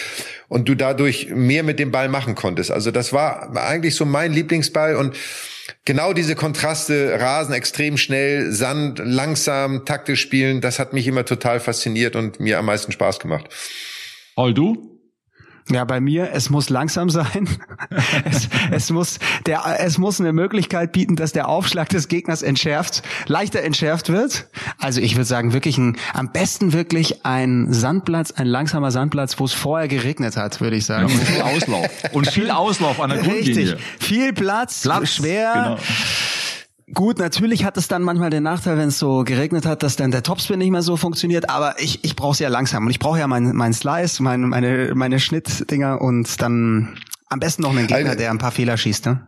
[0.49, 2.71] und du dadurch mehr mit dem Ball machen konntest.
[2.71, 5.17] Also das war eigentlich so mein Lieblingsball und
[5.85, 11.61] genau diese Kontraste, Rasen extrem schnell, Sand langsam, taktisch spielen, das hat mich immer total
[11.61, 13.47] fasziniert und mir am meisten Spaß gemacht.
[14.35, 14.90] Paul, du?
[15.69, 17.49] Ja, bei mir, es muss langsam sein.
[18.25, 23.03] es, es, muss der, es muss eine Möglichkeit bieten, dass der Aufschlag des Gegners entschärft,
[23.27, 24.49] leichter entschärft wird.
[24.79, 29.45] Also ich würde sagen, wirklich ein, am besten wirklich ein Sandplatz, ein langsamer Sandplatz, wo
[29.45, 31.09] es vorher geregnet hat, würde ich sagen.
[31.09, 31.89] Ja, und viel Auslauf.
[32.13, 33.75] Und viel Auslauf an der Grundlinie.
[33.75, 33.87] Richtig.
[33.99, 35.53] Viel Platz, Platz schwer.
[35.55, 35.79] Genau.
[36.95, 40.11] Gut, natürlich hat es dann manchmal den Nachteil, wenn es so geregnet hat, dass dann
[40.11, 42.99] der Topspin nicht mehr so funktioniert, aber ich, ich brauche es ja langsam und ich
[42.99, 46.97] brauche ja meinen mein Slice, mein, meine, meine Schnittdinger und dann
[47.29, 49.07] am besten noch einen Gegner, also, der ein paar Fehler schießt.
[49.07, 49.27] Ne?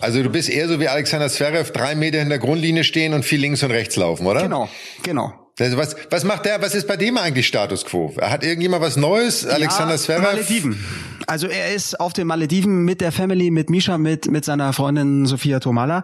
[0.00, 3.24] Also du bist eher so wie Alexander Zverev, drei Meter in der Grundlinie stehen und
[3.24, 4.42] viel links und rechts laufen, oder?
[4.42, 4.68] Genau,
[5.02, 5.32] genau.
[5.58, 8.14] Also was, was macht der, was ist bei dem eigentlich Status Quo?
[8.20, 9.46] Hat irgendjemand was Neues?
[9.46, 10.22] Alexander ja, Zverev?
[10.22, 10.84] Malediven.
[11.28, 15.26] Also er ist auf den Malediven mit der Family, mit Misha, mit, mit seiner Freundin
[15.26, 16.02] Sophia Tomala.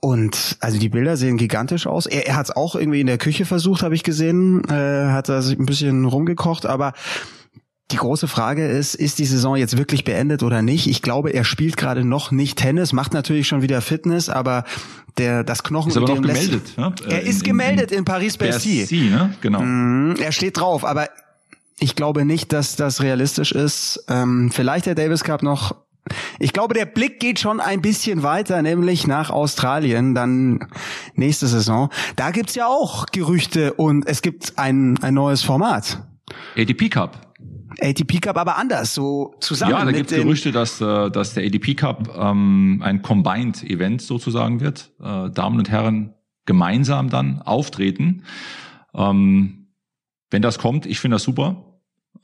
[0.00, 2.06] Und also die Bilder sehen gigantisch aus.
[2.06, 4.64] Er, er hat es auch irgendwie in der Küche versucht, habe ich gesehen.
[4.70, 6.94] Äh, hat er sich ein bisschen rumgekocht, aber
[7.90, 10.86] die große Frage ist, ist die Saison jetzt wirklich beendet oder nicht?
[10.86, 14.64] Ich glaube, er spielt gerade noch nicht Tennis, macht natürlich schon wieder Fitness, aber
[15.18, 16.78] der das Knochen ist aber noch gemeldet.
[16.78, 16.94] Ne?
[17.08, 19.10] Er in, ist gemeldet in, in Paris-Bercy.
[19.10, 19.34] Ne?
[19.42, 19.60] Genau.
[19.60, 21.08] Mm, er steht drauf, aber
[21.82, 24.04] ich glaube nicht, dass das realistisch ist.
[24.08, 25.74] Ähm, vielleicht der Davis Cup noch.
[26.38, 30.68] Ich glaube, der Blick geht schon ein bisschen weiter, nämlich nach Australien, dann
[31.14, 31.90] nächste Saison.
[32.16, 36.06] Da gibt's ja auch Gerüchte und es gibt ein, ein neues Format.
[36.56, 37.34] ADP Cup.
[37.80, 39.72] ATP Cup aber anders, so zusammen.
[39.72, 44.02] Ja, da gibt es Gerüchte, dass, äh, dass der ADP Cup ähm, ein Combined Event
[44.02, 44.92] sozusagen wird.
[45.00, 46.14] Äh, Damen und Herren
[46.46, 48.24] gemeinsam dann auftreten.
[48.94, 49.68] Ähm,
[50.30, 51.71] wenn das kommt, ich finde das super.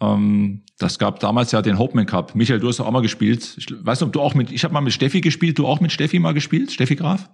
[0.00, 2.34] Ähm, das gab damals ja den Hopeman Cup.
[2.34, 3.54] Michael, du hast auch mal gespielt.
[3.56, 5.80] Ich weiß nicht, ob du auch mit, ich habe mal mit Steffi gespielt, du auch
[5.80, 7.28] mit Steffi mal gespielt, Steffi Graf?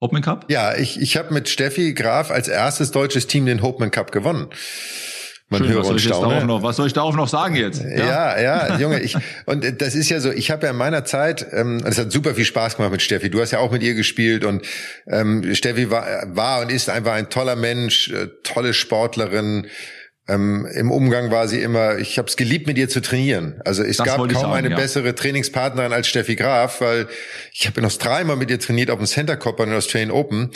[0.00, 0.46] Hopeman Cup?
[0.48, 4.48] Ja, ich, ich habe mit Steffi Graf als erstes deutsches Team den Hopeman Cup gewonnen.
[5.50, 7.82] Man Schön, was, soll ich darauf noch, was soll ich darauf noch sagen jetzt?
[7.82, 9.16] Ja, ja, ja Junge, ich,
[9.46, 12.34] und das ist ja so, ich habe ja in meiner Zeit, ähm, es hat super
[12.34, 13.30] viel Spaß gemacht mit Steffi.
[13.30, 14.66] Du hast ja auch mit ihr gespielt und
[15.06, 19.66] ähm, Steffi war, war und ist einfach ein toller Mensch, äh, tolle Sportlerin.
[20.28, 23.60] Ähm, Im Umgang war sie immer, ich habe es geliebt, mit ihr zu trainieren.
[23.64, 24.76] Also es das gab kaum sagen, eine ja.
[24.76, 27.08] bessere Trainingspartnerin als Steffi Graf, weil
[27.52, 30.50] ich habe noch dreimal mit ihr trainiert auf dem Center Cup bei den Australian Open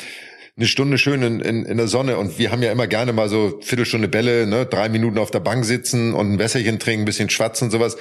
[0.57, 3.29] eine Stunde schön in, in, in der Sonne und wir haben ja immer gerne mal
[3.29, 7.07] so Viertelstunde Bälle, ne, drei Minuten auf der Bank sitzen und ein Wässerchen trinken, ein
[7.07, 7.97] bisschen schwatzen und sowas.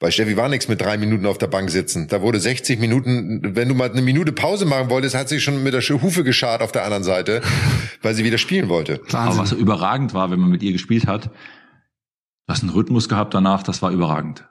[0.00, 2.06] Bei Steffi war nichts mit drei Minuten auf der Bank sitzen.
[2.06, 5.62] Da wurde 60 Minuten, wenn du mal eine Minute Pause machen wolltest, hat sie schon
[5.64, 7.42] mit der Hufe geschart auf der anderen Seite,
[8.02, 9.00] weil sie wieder spielen wollte.
[9.00, 9.18] Wahnsinn.
[9.18, 11.32] Aber was so überragend war, wenn man mit ihr gespielt hat, du
[12.52, 14.48] hast einen Rhythmus gehabt danach, das war überragend.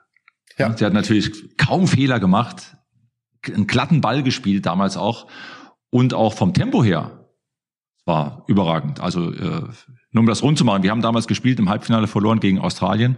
[0.58, 0.76] Ja.
[0.76, 2.76] Sie hat natürlich kaum Fehler gemacht,
[3.46, 5.28] einen glatten Ball gespielt damals auch
[5.88, 7.26] und auch vom Tempo her
[8.04, 9.00] war überragend.
[9.00, 9.62] Also äh,
[10.10, 13.16] nur um das rund zu machen, wir haben damals gespielt, im Halbfinale verloren gegen Australien.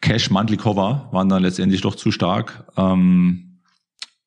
[0.00, 2.64] Cash, Mantlikova waren dann letztendlich doch zu stark.
[2.76, 3.60] Ähm,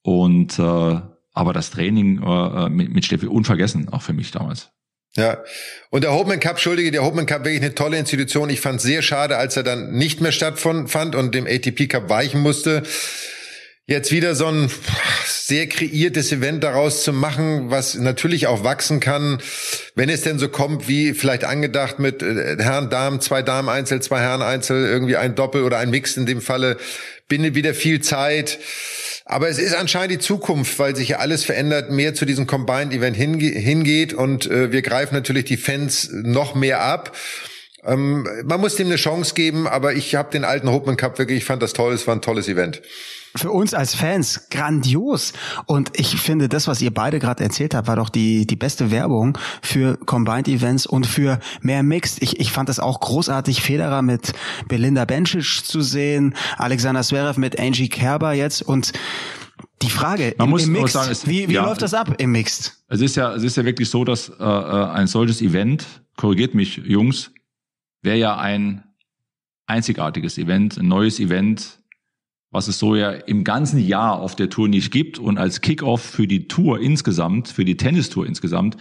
[0.02, 1.02] und äh,
[1.34, 4.72] aber das Training äh, mit, mit Steffi unvergessen, auch für mich damals.
[5.16, 5.40] Ja,
[5.90, 8.50] und der Hopeman Cup, Entschuldige, der Hopeman Cup wirklich eine tolle Institution.
[8.50, 12.10] Ich fand es sehr schade, als er dann nicht mehr stattfand und dem ATP Cup
[12.10, 12.84] weichen musste
[13.88, 14.70] jetzt wieder so ein
[15.26, 19.40] sehr kreiertes Event daraus zu machen, was natürlich auch wachsen kann,
[19.96, 24.02] wenn es denn so kommt, wie vielleicht angedacht mit äh, Herren, Damen, zwei Damen Einzel,
[24.02, 26.78] zwei Herren Einzel, irgendwie ein Doppel oder ein Mix in dem Falle,
[27.30, 28.60] bindet wieder viel Zeit.
[29.24, 32.94] Aber es ist anscheinend die Zukunft, weil sich ja alles verändert, mehr zu diesem Combined
[32.94, 37.16] Event hinge hingeht und äh, wir greifen natürlich die Fans noch mehr ab.
[37.88, 41.40] Ähm, man muss dem eine Chance geben, aber ich habe den alten Hopeman Cup wirklich,
[41.40, 42.82] ich fand das toll, es war ein tolles Event
[43.38, 45.34] für uns als Fans grandios.
[45.66, 48.92] Und ich finde, das, was ihr beide gerade erzählt habt, war doch die, die beste
[48.92, 52.22] Werbung für Combined Events und für mehr Mixed.
[52.22, 54.34] Ich, ich fand das auch großartig, Federer mit
[54.68, 58.94] Belinda Bencic zu sehen, Alexander Zverev mit Angie Kerber jetzt und
[59.82, 62.16] die Frage Man im, muss im Mixed, sagen, es, wie, wie ja, läuft das ab
[62.18, 62.74] im Mixed?
[62.90, 65.86] Es ist ja, es ist ja wirklich so, dass äh, äh ein solches Event,
[66.16, 67.32] korrigiert mich Jungs,
[68.02, 68.84] wäre ja ein
[69.66, 71.80] einzigartiges Event, ein neues Event,
[72.50, 75.20] was es so ja im ganzen Jahr auf der Tour nicht gibt.
[75.20, 78.78] Und als Kickoff für die Tour insgesamt, für die Tennistour insgesamt,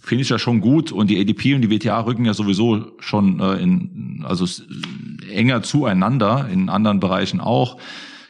[0.00, 0.90] finde ich das schon gut.
[0.90, 4.46] Und die ADP und die WTA rücken ja sowieso schon äh, in, also
[5.30, 7.78] enger zueinander, in anderen Bereichen auch.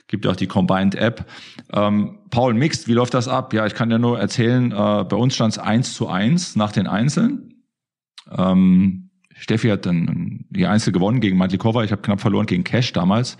[0.08, 1.24] Gibt ja auch die Combined App.
[1.72, 3.54] Ähm, Paul Mixed, wie läuft das ab?
[3.54, 6.72] Ja, ich kann ja nur erzählen, äh, bei uns stand es eins zu eins nach
[6.72, 7.54] den Einzeln.
[8.36, 9.09] Ähm,
[9.40, 11.82] Steffi hat dann die Einzel gewonnen gegen Matlikova.
[11.82, 13.38] Ich habe knapp verloren gegen Cash damals.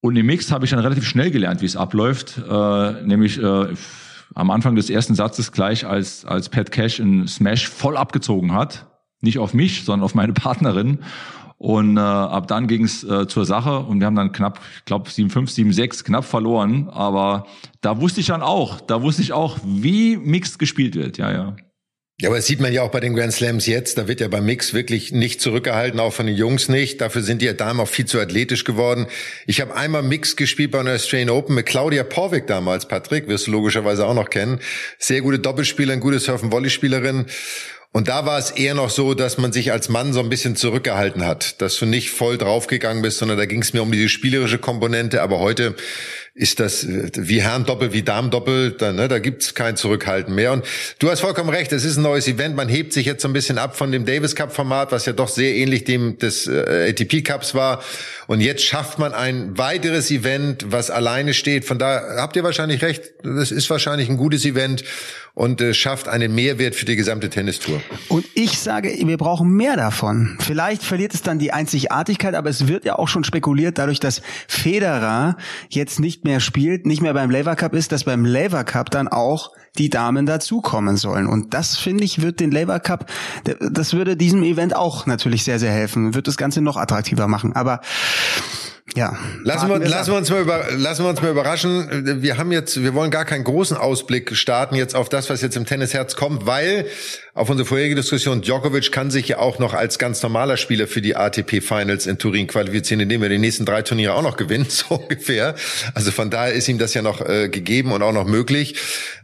[0.00, 2.38] Und im Mix habe ich dann relativ schnell gelernt, wie es abläuft.
[2.48, 3.74] Äh, nämlich äh,
[4.34, 8.86] am Anfang des ersten Satzes gleich, als, als Pat Cash in Smash voll abgezogen hat.
[9.20, 11.00] Nicht auf mich, sondern auf meine Partnerin.
[11.58, 14.84] Und äh, ab dann ging es äh, zur Sache und wir haben dann knapp, ich
[14.84, 16.88] glaube 7-5, 7-6 knapp verloren.
[16.88, 17.46] Aber
[17.80, 21.18] da wusste ich dann auch, da wusste ich auch, wie Mixed gespielt wird.
[21.18, 21.56] Ja, ja.
[22.18, 23.98] Ja, aber das sieht man ja auch bei den Grand Slams jetzt.
[23.98, 27.02] Da wird ja beim Mix wirklich nicht zurückgehalten, auch von den Jungs nicht.
[27.02, 29.06] Dafür sind die Damen auch viel zu athletisch geworden.
[29.46, 33.48] Ich habe einmal Mix gespielt bei einer Australian Open mit Claudia Porvik damals, Patrick, wirst
[33.48, 34.60] du logischerweise auch noch kennen.
[34.98, 37.26] Sehr gute Doppelspielerin, gute Surfen-Volley-Spielerin.
[37.92, 40.56] Und da war es eher noch so, dass man sich als Mann so ein bisschen
[40.56, 44.08] zurückgehalten hat, dass du nicht voll draufgegangen bist, sondern da ging es mir um diese
[44.08, 45.20] spielerische Komponente.
[45.20, 45.76] Aber heute
[46.36, 50.52] ist das wie Herrendoppel, wie Damendoppel, da, ne, da gibt's kein Zurückhalten mehr.
[50.52, 50.66] Und
[50.98, 53.32] du hast vollkommen recht, es ist ein neues Event, man hebt sich jetzt so ein
[53.32, 56.90] bisschen ab von dem Davis Cup Format, was ja doch sehr ähnlich dem des äh,
[56.90, 57.82] ATP Cups war.
[58.26, 61.64] Und jetzt schafft man ein weiteres Event, was alleine steht.
[61.64, 64.84] Von da habt ihr wahrscheinlich recht, das ist wahrscheinlich ein gutes Event
[65.36, 67.82] und äh, schafft einen Mehrwert für die gesamte Tennistour.
[68.08, 70.38] Und ich sage, wir brauchen mehr davon.
[70.40, 74.22] Vielleicht verliert es dann die Einzigartigkeit, aber es wird ja auch schon spekuliert, dadurch, dass
[74.48, 75.36] Federer
[75.68, 79.08] jetzt nicht mehr spielt, nicht mehr beim Lever Cup ist, dass beim Lever Cup dann
[79.08, 81.26] auch die Damen dazukommen sollen.
[81.26, 83.10] Und das finde ich wird den Lever Cup,
[83.60, 87.54] das würde diesem Event auch natürlich sehr, sehr helfen, wird das Ganze noch attraktiver machen.
[87.54, 87.80] Aber
[88.96, 89.16] ja.
[89.44, 92.22] Lassen wir, lassen wir uns mal über, lassen wir uns mal überraschen.
[92.22, 95.56] Wir haben jetzt, wir wollen gar keinen großen Ausblick starten jetzt auf das, was jetzt
[95.56, 96.86] im Tennisherz kommt, weil
[97.34, 101.02] auf unsere vorherige Diskussion, Djokovic kann sich ja auch noch als ganz normaler Spieler für
[101.02, 104.72] die ATP Finals in Turin qualifizieren, indem er die nächsten drei Turniere auch noch gewinnt,
[104.72, 105.54] so ungefähr.
[105.92, 108.76] Also von daher ist ihm das ja noch äh, gegeben und auch noch möglich.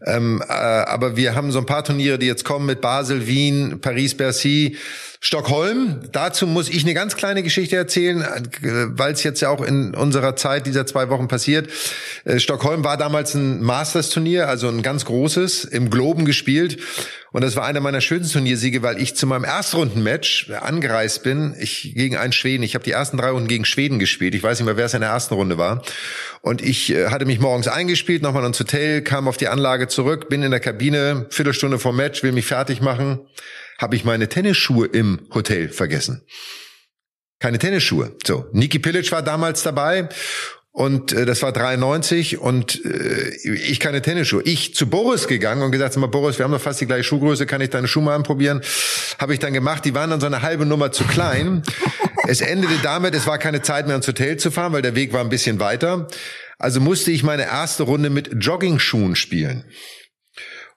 [0.04, 3.80] Ähm, äh, aber wir haben so ein paar Turniere, die jetzt kommen mit Basel, Wien,
[3.80, 4.76] Paris, Bercy.
[5.24, 8.24] Stockholm, dazu muss ich eine ganz kleine Geschichte erzählen,
[8.60, 11.70] weil es jetzt ja auch in unserer Zeit dieser zwei Wochen passiert.
[12.24, 16.80] Äh, Stockholm war damals ein Masters-Turnier, also ein ganz großes, im Globen gespielt.
[17.30, 21.92] Und das war einer meiner schönsten Turniersiege, weil ich zu meinem Erstrundenmatch angereist bin, ich
[21.94, 22.64] gegen einen Schweden.
[22.64, 24.34] Ich habe die ersten drei Runden gegen Schweden gespielt.
[24.34, 25.84] Ich weiß nicht mehr, wer es in der ersten Runde war.
[26.40, 30.28] Und ich äh, hatte mich morgens eingespielt, nochmal ins Hotel, kam auf die Anlage zurück,
[30.28, 33.20] bin in der Kabine, Viertelstunde vor Match, will mich fertig machen
[33.82, 36.22] habe ich meine Tennisschuhe im Hotel vergessen.
[37.40, 38.16] Keine Tennisschuhe.
[38.24, 40.08] So, Niki Pilic war damals dabei
[40.70, 44.42] und äh, das war 93 und äh, ich keine Tennisschuhe.
[44.44, 47.44] Ich zu Boris gegangen und gesagt, mal Boris, wir haben doch fast die gleiche Schuhgröße,
[47.44, 48.62] kann ich deine Schuhe mal anprobieren?
[49.18, 49.84] Habe ich dann gemacht.
[49.84, 51.64] Die waren dann so eine halbe Nummer zu klein.
[52.28, 55.12] es endete damit, es war keine Zeit mehr ins Hotel zu fahren, weil der Weg
[55.12, 56.06] war ein bisschen weiter.
[56.58, 59.64] Also musste ich meine erste Runde mit Jogging-Schuhen spielen.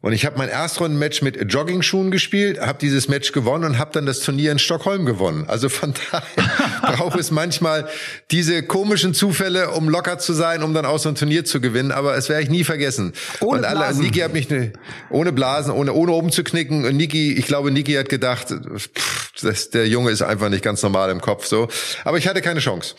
[0.05, 4.05] Und ich habe mein Erstrundenmatch mit Jogging-Schuhen gespielt, habe dieses Match gewonnen und habe dann
[4.05, 5.45] das Turnier in Stockholm gewonnen.
[5.47, 6.21] Also von daher
[6.95, 7.89] braucht es manchmal
[8.29, 11.91] diese komischen Zufälle, um locker zu sein, um dann auch so ein Turnier zu gewinnen.
[11.91, 13.13] Aber es werde ich nie vergessen.
[13.39, 14.03] Ohne und alle, Blasen.
[14.03, 14.73] Niki hat mich ne,
[15.09, 16.85] ohne Blasen, ohne ohne oben zu knicken.
[16.85, 20.83] Und Niki, ich glaube, Niki hat gedacht, pff, das, der Junge ist einfach nicht ganz
[20.83, 21.67] normal im Kopf so.
[22.03, 22.93] Aber ich hatte keine Chance.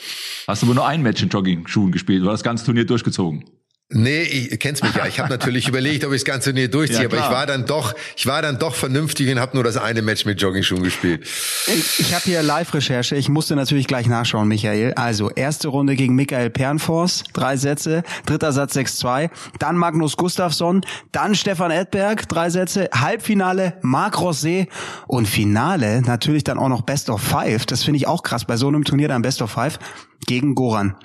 [0.48, 3.44] Hast du aber nur ein Match in Jogging-Schuhen gespielt oder das ganze Turnier durchgezogen?
[3.88, 5.06] Nee, ich kennst mich ja.
[5.06, 7.66] Ich habe natürlich überlegt, ob ich das ganze Turnier durchziehe, ja, aber ich war dann
[7.66, 11.24] doch, ich war dann doch vernünftig und habe nur das eine Match mit Jogging-Schuhen gespielt.
[11.68, 13.14] Ich, ich habe hier Live-Recherche.
[13.14, 14.92] Ich musste natürlich gleich nachschauen, Michael.
[14.94, 19.30] Also erste Runde gegen Michael Pernfors, drei Sätze, dritter Satz 6-2,
[19.60, 20.80] dann Magnus Gustafsson,
[21.12, 24.66] dann Stefan Edberg, drei Sätze, Halbfinale Marc Rosé
[25.06, 27.66] und Finale natürlich dann auch noch Best of Five.
[27.66, 29.78] Das finde ich auch krass bei so einem Turnier dann Best of Five
[30.26, 30.96] gegen Goran.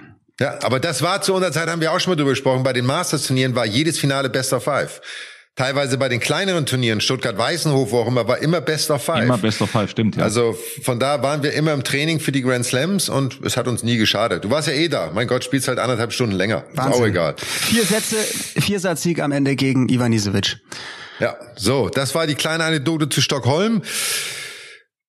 [0.41, 2.73] Ja, aber das war zu unserer Zeit, haben wir auch schon mal drüber gesprochen, bei
[2.73, 4.99] den Masters-Turnieren war jedes Finale Best of Five.
[5.55, 9.25] Teilweise bei den kleineren Turnieren, Stuttgart-Weißenhof, wo auch immer, war immer Best of Five.
[9.25, 10.23] Immer Best of Five, stimmt, ja.
[10.23, 13.67] Also von da waren wir immer im Training für die Grand Slams und es hat
[13.67, 14.43] uns nie geschadet.
[14.43, 15.11] Du warst ja eh da.
[15.13, 16.63] Mein Gott, spielst halt anderthalb Stunden länger.
[16.73, 16.93] Wahnsinn.
[16.93, 17.35] Ist auch egal.
[17.37, 20.57] Vier Sätze, vier Satzsieg am Ende gegen Ivanisevic.
[21.19, 23.83] Ja, so, das war die kleine Anekdote zu Stockholm.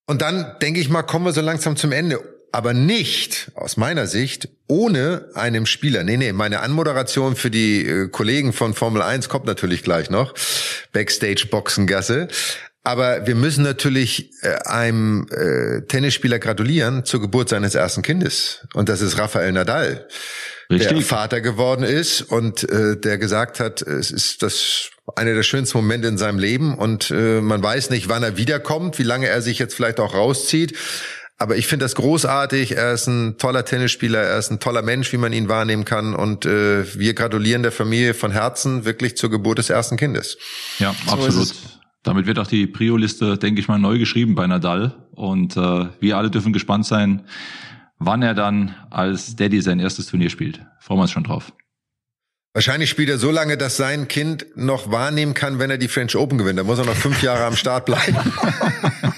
[0.07, 2.19] Und dann, denke ich mal, kommen wir so langsam zum Ende
[2.53, 6.05] aber nicht aus meiner Sicht ohne einem Spieler.
[6.05, 10.35] Nee, nee, meine Anmoderation für die äh, Kollegen von Formel 1 kommt natürlich gleich noch.
[10.93, 12.29] Backstage Boxengasse.
[12.85, 18.67] Aber wir müssen natürlich äh, einem äh, Tennisspieler gratulieren zur Geburt seines ersten Kindes.
[18.75, 20.09] Und das ist Rafael Nadal,
[20.69, 20.89] Richtig.
[20.89, 25.79] der Vater geworden ist und äh, der gesagt hat, es ist das einer der schönsten
[25.79, 29.43] Momente in seinem Leben und äh, man weiß nicht, wann er wiederkommt, wie lange er
[29.43, 30.77] sich jetzt vielleicht auch rauszieht.
[31.39, 32.77] Aber ich finde das großartig.
[32.77, 36.15] Er ist ein toller Tennisspieler, er ist ein toller Mensch, wie man ihn wahrnehmen kann.
[36.15, 40.39] Und äh, wir gratulieren der Familie von Herzen wirklich zur Geburt des ersten Kindes.
[40.79, 41.55] Ja, so absolut.
[42.05, 44.95] Damit wird auch die Prio-Liste, denke ich mal, neu geschrieben bei Nadal.
[45.13, 47.27] Und äh, wir alle dürfen gespannt sein,
[47.99, 50.61] wann er dann als Daddy sein erstes Turnier spielt.
[50.81, 51.53] Freuen wir uns schon drauf.
[52.55, 56.17] Wahrscheinlich spielt er so lange, dass sein Kind noch wahrnehmen kann, wenn er die French
[56.17, 56.59] Open gewinnt.
[56.59, 58.17] Da muss er noch fünf Jahre am Start bleiben.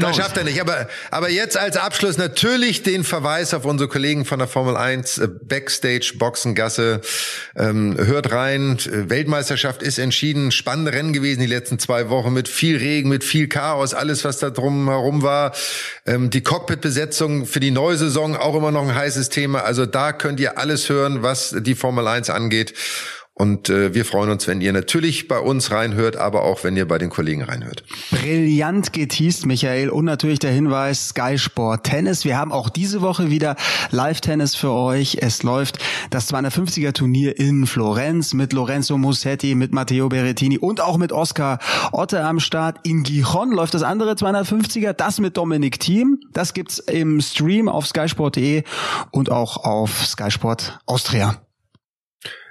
[0.00, 0.60] das schafft er nicht.
[0.60, 5.18] Aber, aber jetzt als Abschluss natürlich den Verweis auf unsere Kollegen von der Formel 1
[5.18, 7.00] äh, Backstage Boxengasse.
[7.56, 8.78] Ähm, hört rein.
[8.86, 10.52] Weltmeisterschaft ist entschieden.
[10.52, 14.38] Spannende Rennen gewesen die letzten zwei Wochen mit viel Regen, mit viel Chaos, alles was
[14.38, 15.52] da drum herum war.
[16.06, 19.64] Ähm, die Cockpit-Besetzung für die neue Saison auch immer noch ein heißes Thema.
[19.64, 22.74] Also da könnt ihr alles hören, was die Formel 1 angeht.
[23.34, 26.86] Und äh, wir freuen uns, wenn ihr natürlich bei uns reinhört, aber auch wenn ihr
[26.86, 27.82] bei den Kollegen reinhört.
[28.10, 29.88] Brillant geteased, Michael.
[29.88, 32.26] Und natürlich der Hinweis Sky Sport Tennis.
[32.26, 33.56] Wir haben auch diese Woche wieder
[33.90, 35.18] Live-Tennis für euch.
[35.22, 35.78] Es läuft
[36.10, 41.58] das 250er Turnier in Florenz mit Lorenzo Musetti, mit Matteo Berrettini und auch mit Oscar
[41.92, 42.80] Otte am Start.
[42.86, 46.20] In Gijon läuft das andere 250er, das mit Dominik Thiem.
[46.34, 48.62] Das gibt's im Stream auf skysport.de
[49.10, 51.40] und auch auf Sky Sport Austria.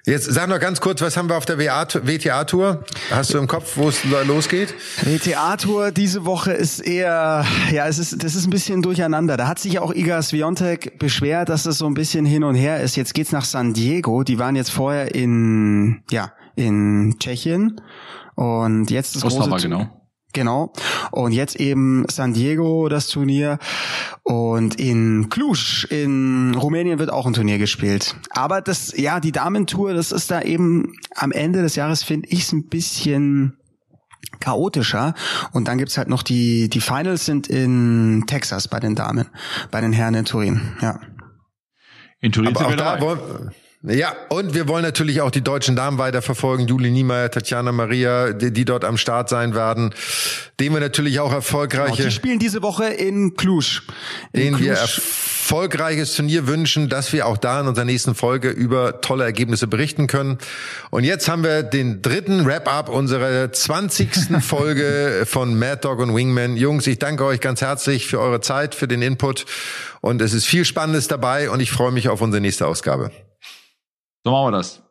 [0.05, 2.83] Jetzt sag noch ganz kurz, was haben wir auf der WTA-Tour?
[3.11, 4.73] Hast du im Kopf, wo es losgeht?
[5.03, 9.37] WTA-Tour diese Woche ist eher, ja, es ist, das ist ein bisschen durcheinander.
[9.37, 12.81] Da hat sich auch Iga Swiatek beschwert, dass es so ein bisschen hin und her
[12.81, 12.95] ist.
[12.95, 14.23] Jetzt geht's nach San Diego.
[14.23, 17.79] Die waren jetzt vorher in, ja, in Tschechien.
[18.33, 20.00] Und jetzt das Ostrava, große, genau.
[20.33, 20.73] Genau.
[21.11, 23.59] Und jetzt eben San Diego das Turnier
[24.23, 28.15] und in Cluj in Rumänien wird auch ein Turnier gespielt.
[28.29, 32.43] Aber das, ja, die Damentour, das ist da eben am Ende des Jahres finde ich
[32.43, 33.57] es ein bisschen
[34.39, 35.13] chaotischer.
[35.51, 39.27] Und dann gibt's halt noch die, die Finals sind in Texas bei den Damen,
[39.71, 40.99] bei den Herren in Turin, ja.
[42.21, 43.51] In Turin Aber auch da wollen,
[43.83, 46.67] ja, und wir wollen natürlich auch die deutschen Damen weiterverfolgen.
[46.67, 49.95] Juli Niemeyer, Tatjana Maria, die, die, dort am Start sein werden.
[50.59, 51.95] Denen wir natürlich auch erfolgreiche...
[51.95, 53.81] Genau, die spielen diese Woche in Cluj.
[54.33, 54.69] In denen Cluj.
[54.69, 59.65] wir erfolgreiches Turnier wünschen, dass wir auch da in unserer nächsten Folge über tolle Ergebnisse
[59.65, 60.37] berichten können.
[60.91, 64.09] Und jetzt haben wir den dritten Wrap-up unserer 20.
[64.41, 66.55] Folge von Mad Dog und Wingman.
[66.55, 69.47] Jungs, ich danke euch ganz herzlich für eure Zeit, für den Input.
[70.01, 73.09] Und es ist viel Spannendes dabei und ich freue mich auf unsere nächste Ausgabe.
[74.23, 74.83] So machen wir das.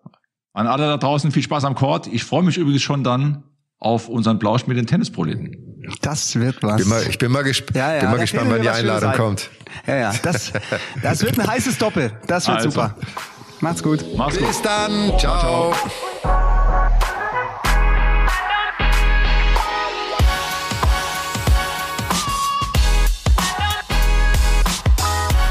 [0.53, 2.09] An alle da draußen viel Spaß am Court.
[2.09, 3.45] Ich freue mich übrigens schon dann
[3.79, 5.71] auf unseren Blausch mit den Tennisproleten.
[6.03, 6.77] Das wird was.
[6.77, 9.51] Bin mal, ich bin mal, gesp ja, ja, bin mal gespannt, wann die Einladung kommt.
[9.87, 10.53] Ja, ja, das,
[11.03, 12.13] das wird ein heißes Doppel.
[12.27, 12.71] Das wird also.
[12.71, 12.97] super.
[13.61, 14.05] Macht's gut.
[14.17, 14.49] Macht's gut.
[14.49, 15.19] Bis dann.
[15.19, 15.73] Ciao.
[16.23, 16.50] ciao.